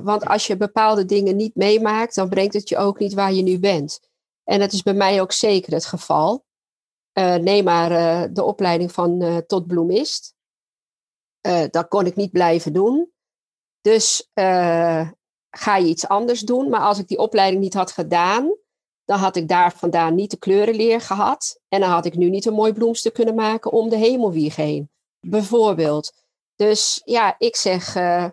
want 0.04 0.26
als 0.26 0.48
je 0.48 0.58
bepaalde 0.58 1.06
dingen 1.06 1.36
niet 1.36 1.56
meemaakt, 1.56 2.16
dan 2.16 2.30
brengt 2.30 2.54
het 2.54 2.70
je 2.70 2.78
ook 2.78 3.00
niet 3.00 3.14
waar 3.14 3.34
je 3.34 3.42
nu 3.42 3.60
bent. 3.60 4.00
En 4.44 4.60
dat 4.60 4.74
is 4.74 4.84
bij 4.84 4.94
mij 4.94 5.22
ook 5.22 5.32
zeker 5.32 5.74
het 5.74 5.86
geval. 5.86 6.46
neem 7.40 7.64
maar 7.64 8.34
de 8.34 8.44
opleiding 8.44 8.92
van 8.92 9.44
tot 9.48 9.68
bloemist. 9.68 10.37
Uh, 11.48 11.64
dat 11.70 11.88
kon 11.88 12.06
ik 12.06 12.16
niet 12.16 12.32
blijven 12.32 12.74
doen. 12.74 13.12
Dus 13.82 14.30
uh, 14.34 15.10
ga 15.50 15.76
je 15.78 15.88
iets 15.88 16.08
anders 16.08 16.42
doen. 16.42 16.70
Maar 16.70 16.80
als 16.80 17.00
ik 17.00 17.08
die 17.08 17.18
opleiding 17.18 17.62
niet 17.62 17.74
had 17.74 17.92
gedaan, 17.92 18.56
dan 19.06 19.20
had 19.20 19.36
ik 19.36 19.48
daar 19.48 19.74
vandaan 19.74 20.16
niet 20.16 20.32
de 20.32 20.38
kleurenleer 20.38 21.02
gehad. 21.02 21.62
En 21.68 21.80
dan 21.80 21.90
had 21.90 22.06
ik 22.06 22.16
nu 22.16 22.30
niet 22.30 22.46
een 22.46 22.54
mooi 22.54 22.74
bloemstuk 22.74 23.14
kunnen 23.14 23.36
maken 23.36 23.72
om 23.72 23.90
de 23.90 23.96
hemelwieg 23.96 24.56
heen. 24.56 24.90
Bijvoorbeeld. 25.20 26.14
Dus 26.56 27.02
ja, 27.06 27.36
ik 27.38 27.56
zeg 27.56 27.96
uh, 27.96 28.30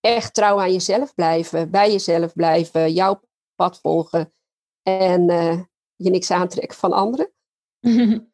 echt 0.00 0.34
trouw 0.34 0.60
aan 0.60 0.72
jezelf 0.72 1.14
blijven. 1.14 1.70
Bij 1.70 1.90
jezelf 1.90 2.32
blijven. 2.32 2.92
Jouw 2.92 3.20
pad 3.54 3.80
volgen. 3.80 4.32
En 4.82 5.26
je 5.96 6.10
niks 6.10 6.30
aantrekken 6.30 6.78
van 6.78 6.92
anderen. 6.92 7.32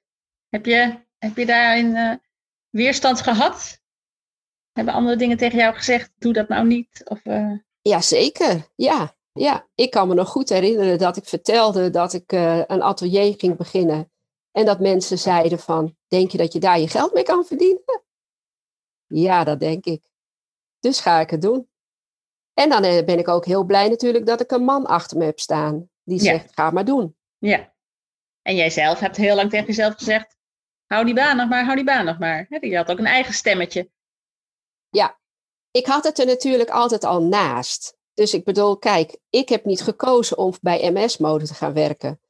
heb, 0.55 0.67
je, 0.67 0.99
heb 1.19 1.37
je 1.37 1.47
daarin 1.47 2.21
weerstand 2.71 3.21
gehad? 3.21 3.80
Hebben 4.73 4.95
andere 4.95 5.17
dingen 5.17 5.37
tegen 5.37 5.59
jou 5.59 5.75
gezegd? 5.75 6.13
Doe 6.19 6.33
dat 6.33 6.49
nou 6.49 6.67
niet? 6.67 7.03
Of, 7.05 7.25
uh... 7.25 7.53
Ja, 7.81 8.01
zeker. 8.01 8.67
Ja. 8.75 9.17
ja, 9.33 9.69
ik 9.75 9.91
kan 9.91 10.09
me 10.09 10.15
nog 10.15 10.29
goed 10.29 10.49
herinneren 10.49 10.99
dat 10.99 11.17
ik 11.17 11.25
vertelde 11.25 11.91
dat 11.91 12.13
ik 12.13 12.33
uh, 12.33 12.63
een 12.67 12.83
atelier 12.83 13.35
ging 13.37 13.57
beginnen. 13.57 14.11
En 14.53 14.65
dat 14.65 14.81
mensen 14.81 15.19
zeiden 15.19 15.59
van, 15.59 15.97
denk 16.09 16.31
je 16.31 16.39
dat 16.39 16.53
je 16.53 16.59
daar 16.59 16.81
je 16.81 16.89
geld 16.89 17.15
mee 17.15 17.23
kan 17.23 17.45
verdienen? 17.45 18.03
Ja, 19.07 19.45
dat 19.45 19.61
denk 19.61 19.85
ik. 19.85 20.03
Dus 20.81 21.01
ga 21.01 21.21
ik 21.21 21.31
het 21.31 21.43
doen. 21.43 21.69
En 22.55 22.69
dan 22.69 22.85
eh, 22.85 23.05
ben 23.05 23.19
ik 23.19 23.29
ook 23.29 23.45
heel 23.45 23.65
blij 23.65 23.89
natuurlijk 23.89 24.27
dat 24.27 24.41
ik 24.41 24.51
een 24.51 24.65
man 24.65 24.87
achter 24.87 25.17
me 25.17 25.25
heb 25.25 25.39
staan. 25.39 25.89
Die 26.05 26.21
zegt, 26.21 26.55
ga 26.55 26.71
maar 26.71 26.85
doen. 26.85 27.17
Ja. 27.39 27.73
En 28.43 28.57
jij 28.57 28.71
zelf 28.71 28.99
hebt 28.99 29.17
heel 29.17 29.35
lang 29.35 29.51
tegen 29.51 29.67
jezelf 29.67 29.95
gezegd, 29.95 30.37
hou 30.87 31.05
die 31.05 31.15
baan 31.15 31.37
nog 31.37 31.49
maar, 31.49 31.65
hou 31.65 31.77
die 31.77 31.85
baan 31.85 32.05
nog 32.05 32.19
maar. 32.19 32.47
Je 32.61 32.77
had 32.77 32.91
ook 32.91 32.99
een 32.99 33.07
eigen 33.07 33.35
stemmetje. 33.35 33.91
Ja, 34.91 35.19
ik 35.71 35.87
had 35.87 36.05
het 36.05 36.19
er 36.19 36.27
natuurlijk 36.27 36.71
altijd 36.71 37.05
al 37.05 37.23
naast. 37.23 37.99
Dus 38.15 38.35
ik 38.35 38.45
bedoel, 38.45 38.79
kijk, 38.79 39.19
ik 39.31 39.49
heb 39.49 39.65
niet 39.65 39.83
gekozen 39.83 40.39
om 40.39 40.55
bij 40.61 40.91
MS-mode 40.91 41.47
te 41.47 41.55
gaan 41.55 41.73
werken. 41.73 42.21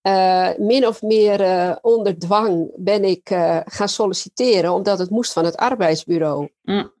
eh, 0.00 0.50
min 0.56 0.86
of 0.86 1.02
meer 1.02 1.40
uh, 1.40 1.76
onder 1.80 2.18
dwang 2.18 2.70
ben 2.76 3.04
ik 3.04 3.30
uh, 3.30 3.60
gaan 3.64 3.88
solliciteren, 3.88 4.72
omdat 4.72 4.98
het 4.98 5.10
moest 5.10 5.32
van 5.32 5.44
het 5.44 5.56
arbeidsbureau. 5.56 6.48
Mm. 6.62 6.92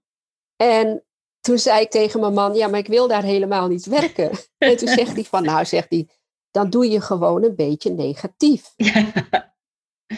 En 0.56 1.04
toen 1.40 1.58
zei 1.58 1.80
ik 1.80 1.90
tegen 1.90 2.20
mijn 2.20 2.32
man, 2.34 2.54
ja, 2.54 2.68
maar 2.68 2.78
ik 2.78 2.86
wil 2.86 3.08
daar 3.08 3.22
helemaal 3.22 3.68
niet 3.68 3.86
werken. 3.86 4.30
en 4.58 4.76
toen 4.76 4.88
zegt 4.88 5.14
hij 5.14 5.24
van, 5.24 5.42
nou, 5.42 5.64
zegt 5.64 5.90
hij, 5.90 6.08
dan 6.50 6.70
doe 6.70 6.88
je 6.90 7.00
gewoon 7.00 7.44
een 7.44 7.56
beetje 7.56 7.90
negatief. 7.90 8.74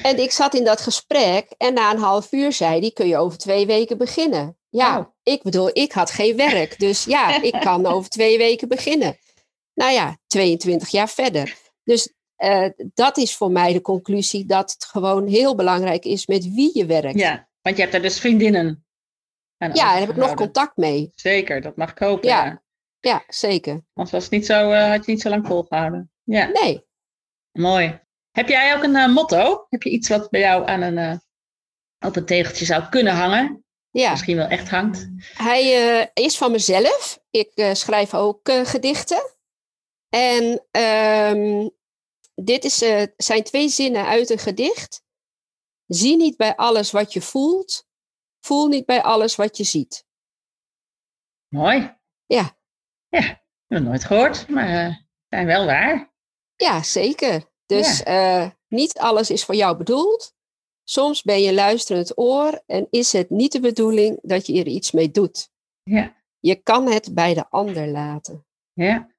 En 0.03 0.19
ik 0.19 0.31
zat 0.31 0.55
in 0.55 0.65
dat 0.65 0.81
gesprek 0.81 1.51
en 1.57 1.75
na 1.75 1.91
een 1.91 1.99
half 1.99 2.33
uur 2.33 2.53
zei 2.53 2.81
hij, 2.81 2.91
kun 2.91 3.07
je 3.07 3.17
over 3.17 3.39
twee 3.39 3.67
weken 3.67 3.99
beginnen? 3.99 4.59
Ja, 4.71 5.13
ik 5.23 5.43
bedoel, 5.43 5.71
ik 5.73 5.93
had 5.93 6.11
geen 6.11 6.37
werk, 6.37 6.79
dus 6.79 7.05
ja, 7.05 7.41
ik 7.43 7.61
kan 7.61 7.87
over 7.87 8.11
twee 8.11 8.39
weken 8.39 8.69
beginnen. 8.69 9.19
Nou 9.75 9.93
ja, 9.93 10.19
22 10.27 10.89
jaar 10.89 11.09
verder. 11.09 11.57
Dus 11.85 12.15
uh, 12.39 12.69
dat 12.95 13.17
is 13.17 13.37
voor 13.37 13.51
mij 13.51 13.73
de 13.73 13.81
conclusie 13.81 14.45
dat 14.45 14.73
het 14.73 14.85
gewoon 14.85 15.27
heel 15.27 15.55
belangrijk 15.55 16.05
is 16.05 16.27
met 16.27 16.55
wie 16.55 16.79
je 16.79 16.87
werkt. 16.87 17.19
Ja, 17.19 17.49
want 17.63 17.77
je 17.77 17.83
hebt 17.83 17.95
daar 17.95 18.03
dus 18.03 18.21
vriendinnen. 18.21 18.85
Ja, 19.57 19.69
daar 19.69 19.99
heb 19.99 20.09
ik 20.09 20.17
nog 20.17 20.35
contact 20.35 20.77
mee. 20.77 21.11
Zeker, 21.15 21.61
dat 21.61 21.77
mag 21.77 21.91
ik 21.91 21.99
hopen. 21.99 22.29
Ja, 22.29 22.45
ja. 22.45 22.63
ja 23.01 23.25
zeker. 23.27 23.73
Anders 23.73 24.11
was 24.11 24.23
het 24.23 24.33
niet 24.33 24.47
zo, 24.47 24.71
uh, 24.71 24.89
had 24.89 25.05
je 25.05 25.11
niet 25.11 25.21
zo 25.21 25.29
lang 25.29 25.47
volgehouden. 25.47 26.11
Ja. 26.23 26.47
Nee. 26.47 26.87
Mooi. 27.53 28.01
Heb 28.31 28.49
jij 28.49 28.77
ook 28.77 28.83
een 28.83 28.95
uh, 28.95 29.15
motto? 29.15 29.67
Heb 29.69 29.83
je 29.83 29.91
iets 29.91 30.09
wat 30.09 30.31
bij 30.31 30.41
jou 30.41 30.67
aan 30.67 30.81
een, 30.83 31.21
op 32.07 32.17
een 32.17 32.25
tegeltje 32.25 32.65
zou 32.65 32.89
kunnen 32.89 33.15
hangen? 33.15 33.65
Ja. 33.91 34.11
Misschien 34.11 34.37
wel 34.37 34.47
echt 34.47 34.69
hangt. 34.69 35.09
Hij 35.35 35.99
uh, 36.01 36.07
is 36.25 36.39
van 36.39 36.51
mezelf. 36.51 37.23
Ik 37.31 37.71
schrijf 37.73 38.15
ook 38.15 38.41
gedichten. 38.53 39.37
En 40.09 40.67
um, 41.37 41.71
dit 42.35 42.65
is, 42.65 42.77
zijn 43.17 43.43
twee 43.43 43.69
zinnen 43.69 44.07
uit 44.07 44.31
een 44.31 44.39
gedicht. 44.39 45.03
Zie 45.87 46.17
niet 46.17 46.37
bij 46.37 46.57
alles 46.57 46.91
wat 46.91 47.13
je 47.13 47.21
voelt. 47.21 47.89
Voel 48.41 48.67
niet 48.67 48.87
bij 48.87 49.03
alles 49.03 49.37
wat 49.37 49.57
je 49.57 49.65
ziet. 49.65 50.07
Mooi. 51.49 51.97
Ja. 52.27 52.59
Ja, 53.09 53.19
ik 53.19 53.27
heb 53.27 53.79
het 53.79 53.83
nooit 53.83 54.05
gehoord, 54.05 54.49
maar 54.49 55.07
zijn 55.29 55.47
wel 55.47 55.67
waar. 55.67 56.13
Ja, 56.57 56.83
zeker. 56.83 57.51
Dus 57.67 57.99
ja. 57.99 58.57
niet 58.69 58.99
alles 58.99 59.31
is 59.31 59.45
voor 59.45 59.55
jou 59.55 59.77
bedoeld. 59.77 60.35
Soms 60.91 61.23
ben 61.23 61.41
je 61.43 61.55
luisterend 61.55 62.19
oor 62.19 62.63
en 62.67 62.87
is 62.91 63.13
het 63.13 63.31
niet 63.31 63.53
de 63.53 63.61
bedoeling 63.61 64.19
dat 64.23 64.47
je 64.47 64.61
er 64.61 64.67
iets 64.67 64.91
mee 64.91 65.11
doet. 65.11 65.51
Ja. 65.83 66.17
Je 66.39 66.55
kan 66.55 66.91
het 66.91 67.15
bij 67.15 67.35
de 67.35 67.49
ander 67.49 67.89
laten. 67.89 68.47
Ja. 68.73 69.11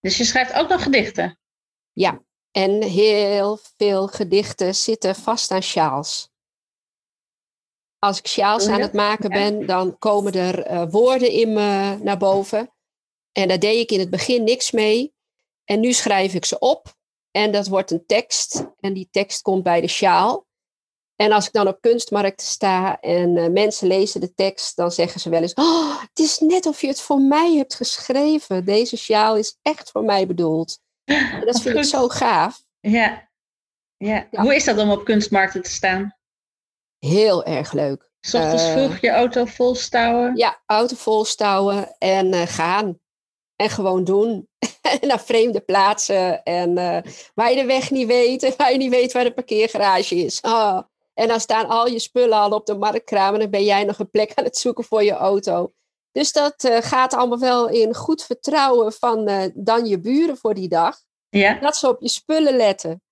Dus 0.00 0.16
je 0.16 0.24
schrijft 0.24 0.52
ook 0.52 0.68
nog 0.68 0.82
gedichten? 0.82 1.38
Ja, 1.92 2.22
en 2.50 2.82
heel 2.82 3.58
veel 3.76 4.06
gedichten 4.06 4.74
zitten 4.74 5.14
vast 5.14 5.50
aan 5.50 5.62
sjaals. 5.62 6.30
Als 7.98 8.18
ik 8.18 8.26
sjaals 8.26 8.66
aan 8.66 8.80
het 8.80 8.92
maken 8.92 9.30
ben, 9.30 9.66
dan 9.66 9.98
komen 9.98 10.32
er 10.32 10.70
uh, 10.70 10.90
woorden 10.90 11.30
in 11.30 11.52
me 11.52 11.98
naar 12.02 12.18
boven. 12.18 12.72
En 13.32 13.48
daar 13.48 13.58
deed 13.58 13.80
ik 13.80 13.90
in 13.90 14.00
het 14.00 14.10
begin 14.10 14.44
niks 14.44 14.70
mee. 14.70 15.14
En 15.64 15.80
nu 15.80 15.92
schrijf 15.92 16.34
ik 16.34 16.44
ze 16.44 16.58
op. 16.58 16.96
En 17.38 17.50
dat 17.50 17.66
wordt 17.66 17.90
een 17.90 18.06
tekst. 18.06 18.66
En 18.80 18.92
die 18.92 19.08
tekst 19.10 19.42
komt 19.42 19.62
bij 19.62 19.80
de 19.80 19.88
sjaal. 19.88 20.46
En 21.16 21.32
als 21.32 21.46
ik 21.46 21.52
dan 21.52 21.68
op 21.68 21.80
kunstmarkt 21.80 22.42
sta 22.42 23.00
en 23.00 23.36
uh, 23.36 23.48
mensen 23.48 23.86
lezen 23.86 24.20
de 24.20 24.34
tekst, 24.34 24.76
dan 24.76 24.90
zeggen 24.90 25.20
ze 25.20 25.30
wel 25.30 25.42
eens: 25.42 25.54
Oh, 25.54 26.00
het 26.00 26.18
is 26.18 26.38
net 26.38 26.66
of 26.66 26.80
je 26.80 26.86
het 26.86 27.00
voor 27.00 27.20
mij 27.20 27.54
hebt 27.54 27.74
geschreven. 27.74 28.64
Deze 28.64 28.96
sjaal 28.96 29.36
is 29.36 29.58
echt 29.62 29.90
voor 29.90 30.04
mij 30.04 30.26
bedoeld. 30.26 30.78
En 31.04 31.42
dat 31.44 31.60
vind 31.60 31.76
ik 31.76 31.84
zo 31.84 32.08
gaaf. 32.08 32.62
Ja. 32.80 33.28
ja. 33.96 34.26
ja. 34.30 34.42
Hoe 34.42 34.54
is 34.54 34.64
dat 34.64 34.78
om 34.78 34.90
op 34.90 35.04
kunstmarkten 35.04 35.62
te 35.62 35.70
staan? 35.70 36.16
Heel 36.98 37.44
erg 37.44 37.72
leuk. 37.72 38.10
S 38.20 38.34
ochtends 38.34 38.66
uh, 38.66 38.72
vroeg 38.72 38.98
je 39.00 39.10
auto 39.10 39.44
volstouwen? 39.44 40.36
Ja, 40.36 40.62
auto 40.66 40.96
volstouwen 40.96 41.96
en 41.98 42.34
uh, 42.34 42.42
gaan. 42.42 42.98
En 43.58 43.70
gewoon 43.70 44.04
doen. 44.04 44.48
naar 45.00 45.20
vreemde 45.20 45.60
plaatsen. 45.60 46.42
En 46.42 46.70
uh, 46.70 46.98
waar 47.34 47.50
je 47.50 47.56
de 47.56 47.66
weg 47.66 47.90
niet 47.90 48.06
weet. 48.06 48.42
En 48.42 48.54
waar 48.56 48.72
je 48.72 48.78
niet 48.78 48.90
weet 48.90 49.12
waar 49.12 49.24
de 49.24 49.34
parkeergarage 49.34 50.14
is. 50.16 50.40
Oh. 50.40 50.80
En 51.14 51.28
dan 51.28 51.40
staan 51.40 51.68
al 51.68 51.86
je 51.86 51.98
spullen 51.98 52.38
al 52.38 52.50
op 52.50 52.66
de 52.66 52.76
marktkraam. 52.76 53.34
En 53.34 53.40
dan 53.40 53.50
ben 53.50 53.64
jij 53.64 53.84
nog 53.84 53.98
een 53.98 54.10
plek 54.10 54.32
aan 54.34 54.44
het 54.44 54.58
zoeken 54.58 54.84
voor 54.84 55.02
je 55.02 55.12
auto. 55.12 55.72
Dus 56.12 56.32
dat 56.32 56.64
uh, 56.64 56.76
gaat 56.80 57.14
allemaal 57.14 57.38
wel 57.38 57.68
in 57.68 57.94
goed 57.94 58.24
vertrouwen 58.24 58.92
van 58.92 59.28
uh, 59.28 59.42
dan 59.54 59.86
je 59.86 60.00
buren 60.00 60.36
voor 60.36 60.54
die 60.54 60.68
dag. 60.68 60.96
Ja. 61.28 61.58
Dat 61.60 61.76
ze 61.76 61.88
op 61.88 62.00
je 62.00 62.08
spullen 62.08 62.56
letten. 62.56 63.02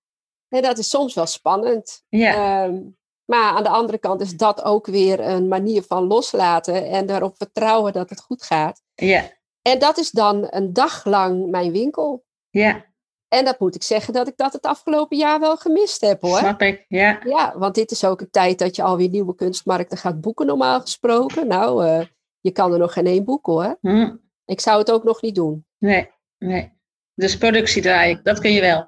En 0.49 0.61
dat 0.61 0.77
is 0.77 0.89
soms 0.89 1.13
wel 1.13 1.25
spannend. 1.25 2.03
Ja. 2.09 2.63
Um, 2.63 2.97
maar 3.25 3.55
aan 3.55 3.63
de 3.63 3.69
andere 3.69 3.97
kant 3.97 4.21
is 4.21 4.37
dat 4.37 4.63
ook 4.63 4.85
weer 4.85 5.19
een 5.19 5.47
manier 5.47 5.83
van 5.83 6.03
loslaten. 6.03 6.85
En 6.85 7.05
daarop 7.05 7.37
vertrouwen 7.37 7.93
dat 7.93 8.09
het 8.09 8.19
goed 8.19 8.43
gaat. 8.43 8.81
Ja. 8.95 9.36
En 9.67 9.79
dat 9.79 9.97
is 9.97 10.11
dan 10.11 10.47
een 10.49 10.73
dag 10.73 11.05
lang 11.05 11.49
mijn 11.49 11.71
winkel. 11.71 12.25
Ja. 12.49 12.85
En 13.27 13.45
dat 13.45 13.59
moet 13.59 13.75
ik 13.75 13.83
zeggen 13.83 14.13
dat 14.13 14.27
ik 14.27 14.37
dat 14.37 14.53
het 14.53 14.65
afgelopen 14.65 15.17
jaar 15.17 15.39
wel 15.39 15.57
gemist 15.57 16.01
heb 16.01 16.21
hoor. 16.21 16.37
Snap 16.37 16.61
ik, 16.61 16.85
ja. 16.87 17.19
Ja, 17.23 17.57
want 17.57 17.75
dit 17.75 17.91
is 17.91 18.05
ook 18.05 18.21
een 18.21 18.29
tijd 18.29 18.59
dat 18.59 18.75
je 18.75 18.83
alweer 18.83 19.09
nieuwe 19.09 19.35
kunstmarkten 19.35 19.97
gaat 19.97 20.21
boeken 20.21 20.45
normaal 20.45 20.81
gesproken. 20.81 21.47
Nou, 21.47 21.85
uh, 21.85 22.05
je 22.39 22.51
kan 22.51 22.73
er 22.73 22.79
nog 22.79 22.93
geen 22.93 23.05
één 23.05 23.23
boeken 23.23 23.53
hoor. 23.53 23.77
Hm. 23.81 24.15
Ik 24.45 24.59
zou 24.59 24.79
het 24.79 24.91
ook 24.91 25.03
nog 25.03 25.21
niet 25.21 25.35
doen. 25.35 25.65
Nee, 25.77 26.11
nee. 26.37 26.73
Dus 27.13 27.37
productie 27.37 27.81
draaien, 27.81 28.19
dat 28.23 28.39
kun 28.39 28.51
je 28.51 28.61
wel. 28.61 28.87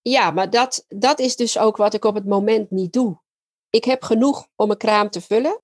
Ja, 0.00 0.30
maar 0.30 0.50
dat, 0.50 0.84
dat 0.88 1.18
is 1.18 1.36
dus 1.36 1.58
ook 1.58 1.76
wat 1.76 1.94
ik 1.94 2.04
op 2.04 2.14
het 2.14 2.26
moment 2.26 2.70
niet 2.70 2.92
doe. 2.92 3.20
Ik 3.70 3.84
heb 3.84 4.02
genoeg 4.02 4.48
om 4.56 4.70
een 4.70 4.76
kraam 4.76 5.10
te 5.10 5.20
vullen. 5.20 5.62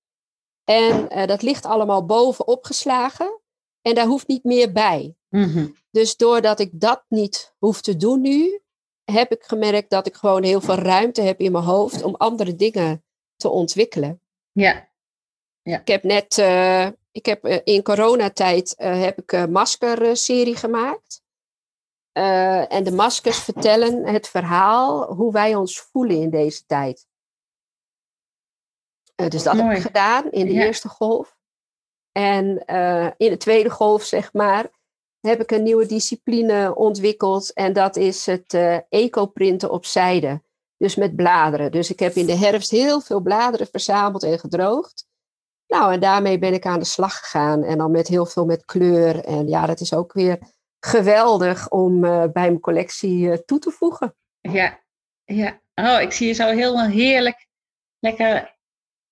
En 0.63 1.17
uh, 1.17 1.25
dat 1.25 1.41
ligt 1.41 1.65
allemaal 1.65 2.05
boven 2.05 2.47
opgeslagen. 2.47 3.39
En 3.85 3.95
daar 3.95 4.05
hoeft 4.05 4.27
niet 4.27 4.43
meer 4.43 4.71
bij. 4.71 5.15
Mm 5.29 5.43
-hmm. 5.43 5.75
Dus 5.91 6.17
doordat 6.17 6.59
ik 6.59 6.69
dat 6.73 7.03
niet 7.07 7.53
hoef 7.57 7.81
te 7.81 7.97
doen 7.97 8.21
nu, 8.21 8.61
heb 9.03 9.31
ik 9.31 9.43
gemerkt 9.43 9.89
dat 9.89 10.07
ik 10.07 10.15
gewoon 10.15 10.43
heel 10.43 10.61
veel 10.61 10.75
ruimte 10.75 11.21
heb 11.21 11.39
in 11.39 11.51
mijn 11.51 11.63
hoofd 11.63 12.03
om 12.03 12.15
andere 12.15 12.55
dingen 12.55 13.03
te 13.35 13.49
ontwikkelen. 13.49 14.21
Ja. 14.51 14.89
ja. 15.61 15.79
Ik 15.79 15.87
heb 15.87 16.03
net, 16.03 16.37
uh, 16.37 16.87
ik 17.11 17.25
heb 17.25 17.45
uh, 17.45 17.59
in 17.63 17.83
coronatijd 17.83 18.75
uh, 18.77 19.01
heb 19.01 19.21
ik 19.21 19.31
een 19.31 19.51
maskerserie 19.51 20.55
gemaakt. 20.55 21.23
en 22.11 22.83
de 22.83 22.91
maskers 22.91 23.37
vertellen 23.37 24.07
het 24.07 24.27
verhaal 24.27 25.13
hoe 25.13 25.31
wij 25.31 25.55
ons 25.55 25.79
voelen 25.79 26.21
in 26.21 26.29
deze 26.29 26.65
tijd. 26.65 27.07
dus 29.15 29.43
dat 29.43 29.53
Mooi. 29.53 29.67
heb 29.67 29.77
ik 29.77 29.83
gedaan 29.83 30.31
in 30.31 30.45
de 30.45 30.53
Ja. 30.53 30.65
eerste 30.65 30.89
golf. 30.89 31.34
En 32.17 32.63
uh, 32.67 33.07
in 33.17 33.29
de 33.29 33.37
tweede 33.37 33.69
golf, 33.69 34.03
zeg 34.03 34.33
maar, 34.33 34.69
heb 35.19 35.41
ik 35.41 35.51
een 35.51 35.63
nieuwe 35.63 35.85
discipline 35.85 36.75
ontwikkeld. 36.75 37.53
En 37.53 37.73
dat 37.73 37.95
is 37.95 38.25
het 38.25 38.53
uh, 38.53 38.77
ecoprinten 38.89 39.71
op 39.71 39.85
zijde. 39.85 40.41
Dus 40.77 40.95
met 40.95 41.15
bladeren. 41.15 41.71
Dus 41.71 41.89
ik 41.91 41.99
heb 41.99 42.13
in 42.13 42.25
de 42.25 42.35
herfst 42.35 42.71
heel 42.71 43.01
veel 43.01 43.19
bladeren 43.19 43.67
verzameld 43.67 44.23
en 44.23 44.39
gedroogd. 44.39 45.07
Nou, 45.67 45.93
en 45.93 45.99
daarmee 45.99 46.39
ben 46.39 46.53
ik 46.53 46.65
aan 46.65 46.79
de 46.79 46.85
slag 46.85 47.17
gegaan. 47.17 47.63
En 47.63 47.77
dan 47.77 47.91
met 47.91 48.07
heel 48.07 48.25
veel 48.25 48.45
met 48.45 48.65
kleur. 48.65 49.23
En 49.23 49.47
ja, 49.47 49.65
dat 49.65 49.79
is 49.79 49.93
ook 49.93 50.13
weer 50.13 50.39
geweldig 50.79 51.69
om 51.69 52.03
uh, 52.03 52.19
bij 52.19 52.31
mijn 52.31 52.59
collectie 52.59 53.45
toe 53.45 53.59
te 53.59 53.71
voegen. 53.71 54.15
Ja, 54.41 54.79
ja. 55.23 55.59
Oh, 55.75 56.01
ik 56.01 56.11
zie 56.11 56.27
je 56.27 56.33
zo 56.33 56.47
helemaal 56.47 56.89
heerlijk, 56.89 57.47
lekker 57.99 58.54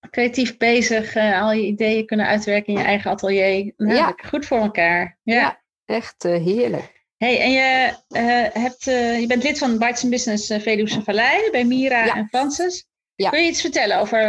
creatief 0.10 0.58
bezig, 0.58 1.16
uh, 1.16 1.42
al 1.42 1.52
je 1.52 1.66
ideeën 1.66 2.06
kunnen 2.06 2.26
uitwerken 2.26 2.74
in 2.74 2.80
je 2.80 2.86
eigen 2.86 3.12
atelier. 3.12 3.74
Nou, 3.78 3.94
Ja. 3.96 4.14
Goed 4.26 4.46
voor 4.46 4.58
elkaar. 4.60 5.18
Ja. 5.24 5.34
Ja. 5.36 5.62
Echt 5.86 6.26
uh, 6.26 6.44
heerlijk. 6.46 7.02
Hey, 7.18 7.40
en 7.40 7.52
je, 7.52 7.94
uh, 8.10 8.64
hebt, 8.64 8.84
je 9.20 9.26
bent 9.28 9.44
lid 9.44 9.58
van 9.58 9.78
Bites 9.78 10.10
Business 10.10 10.48
Veluwe 10.48 11.02
Vallei 11.04 11.50
bij 11.52 11.66
Mira 11.66 12.06
Ja. 12.06 12.16
en 12.16 12.28
Francis. 12.28 12.86
Kun 13.16 13.42
je 13.44 13.50
iets 13.50 13.62
vertellen 13.62 14.00
over 14.00 14.22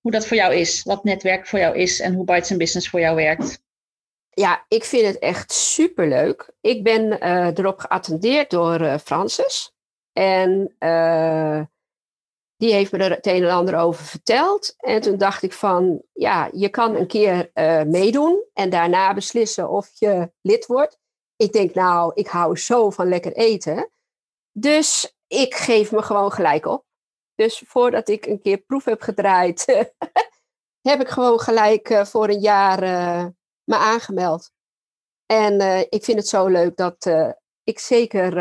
hoe 0.00 0.10
dat 0.12 0.26
voor 0.26 0.36
jou 0.36 0.54
is? 0.54 0.82
Wat 0.82 1.04
netwerk 1.04 1.46
voor 1.46 1.58
jou 1.58 1.76
is 1.76 2.00
en 2.00 2.14
hoe 2.14 2.24
Bites 2.24 2.56
Business 2.56 2.88
voor 2.88 3.00
jou 3.00 3.16
werkt? 3.16 3.62
Ja, 4.30 4.64
ik 4.68 4.84
vind 4.84 5.06
het 5.06 5.18
echt 5.18 5.52
superleuk. 5.52 6.52
Ik 6.60 6.82
ben 6.82 7.02
uh, 7.24 7.46
erop 7.46 7.78
geattendeerd 7.80 8.50
door 8.50 8.80
uh, 8.80 8.98
Francis. 8.98 9.72
En 10.12 10.74
uh, 10.78 11.60
die 12.58 12.72
heeft 12.72 12.92
me 12.92 12.98
er 12.98 13.10
het 13.10 13.26
een 13.26 13.42
en 13.42 13.50
ander 13.50 13.76
over 13.76 14.04
verteld. 14.04 14.74
En 14.76 15.00
toen 15.00 15.16
dacht 15.16 15.42
ik 15.42 15.52
van, 15.52 16.02
ja, 16.12 16.48
je 16.52 16.68
kan 16.68 16.94
een 16.94 17.06
keer 17.06 17.50
meedoen 17.86 18.44
en 18.52 18.70
daarna 18.70 19.14
beslissen 19.14 19.68
of 19.68 19.90
je 19.94 20.32
lid 20.40 20.66
wordt. 20.66 20.98
Ik 21.36 21.52
denk, 21.52 21.74
nou, 21.74 22.12
ik 22.14 22.26
hou 22.26 22.56
zo 22.56 22.90
van 22.90 23.08
lekker 23.08 23.32
eten. 23.32 23.90
Dus 24.52 25.16
ik 25.26 25.54
geef 25.54 25.92
me 25.92 26.02
gewoon 26.02 26.32
gelijk 26.32 26.66
op. 26.66 26.84
Dus 27.34 27.62
voordat 27.66 28.08
ik 28.08 28.26
een 28.26 28.40
keer 28.40 28.58
proef 28.58 28.84
heb 28.84 29.02
gedraaid, 29.02 29.86
heb 30.90 31.00
ik 31.00 31.08
gewoon 31.08 31.40
gelijk 31.40 32.00
voor 32.06 32.28
een 32.28 32.40
jaar 32.40 32.80
me 33.64 33.76
aangemeld. 33.76 34.50
En 35.26 35.60
ik 35.90 36.04
vind 36.04 36.18
het 36.18 36.28
zo 36.28 36.46
leuk 36.46 36.76
dat 36.76 37.06
ik 37.64 37.78
zeker 37.78 38.32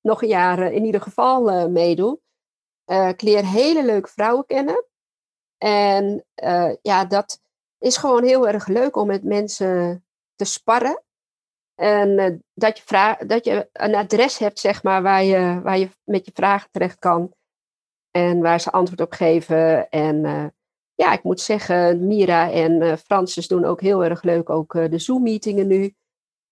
nog 0.00 0.22
een 0.22 0.28
jaar 0.28 0.72
in 0.72 0.84
ieder 0.84 1.00
geval 1.00 1.68
meedoen. 2.84 3.08
ik 3.08 3.22
leer 3.22 3.46
hele 3.46 3.84
leuke 3.84 4.08
vrouwen 4.08 4.46
kennen. 4.46 4.84
En 5.58 6.24
ja, 6.82 7.04
dat 7.04 7.40
is 7.78 7.96
gewoon 7.96 8.24
heel 8.24 8.48
erg 8.48 8.66
leuk 8.66 8.96
om 8.96 9.06
met 9.06 9.24
mensen 9.24 10.04
te 10.34 10.44
sparren. 10.44 11.02
En 11.74 12.42
dat, 12.54 12.78
je 12.78 13.16
dat 13.26 13.44
je 13.44 13.68
een 13.72 13.94
adres 13.94 14.38
hebt, 14.38 14.58
zeg 14.58 14.82
maar, 14.82 15.02
waar 15.02 15.24
je, 15.24 15.60
waar 15.62 15.78
je 15.78 15.88
met 16.04 16.24
je 16.24 16.30
vragen 16.34 16.70
terecht 16.70 16.98
kan. 16.98 17.34
En 18.10 18.40
waar 18.40 18.60
ze 18.60 18.70
antwoord 18.70 19.00
op 19.00 19.12
geven. 19.12 19.90
En 19.90 20.22
ja, 20.94 21.12
ik 21.12 21.22
moet 21.22 21.40
zeggen, 21.40 22.06
Mira 22.06 22.50
en 22.50 22.98
Francis 22.98 23.48
doen 23.48 23.64
ook 23.64 23.80
heel 23.80 24.04
erg 24.04 24.22
leuk 24.22 24.50
ook 24.50 24.72
de 24.72 24.98
Zoom-meetingen 24.98 25.66
nu. 25.66 25.94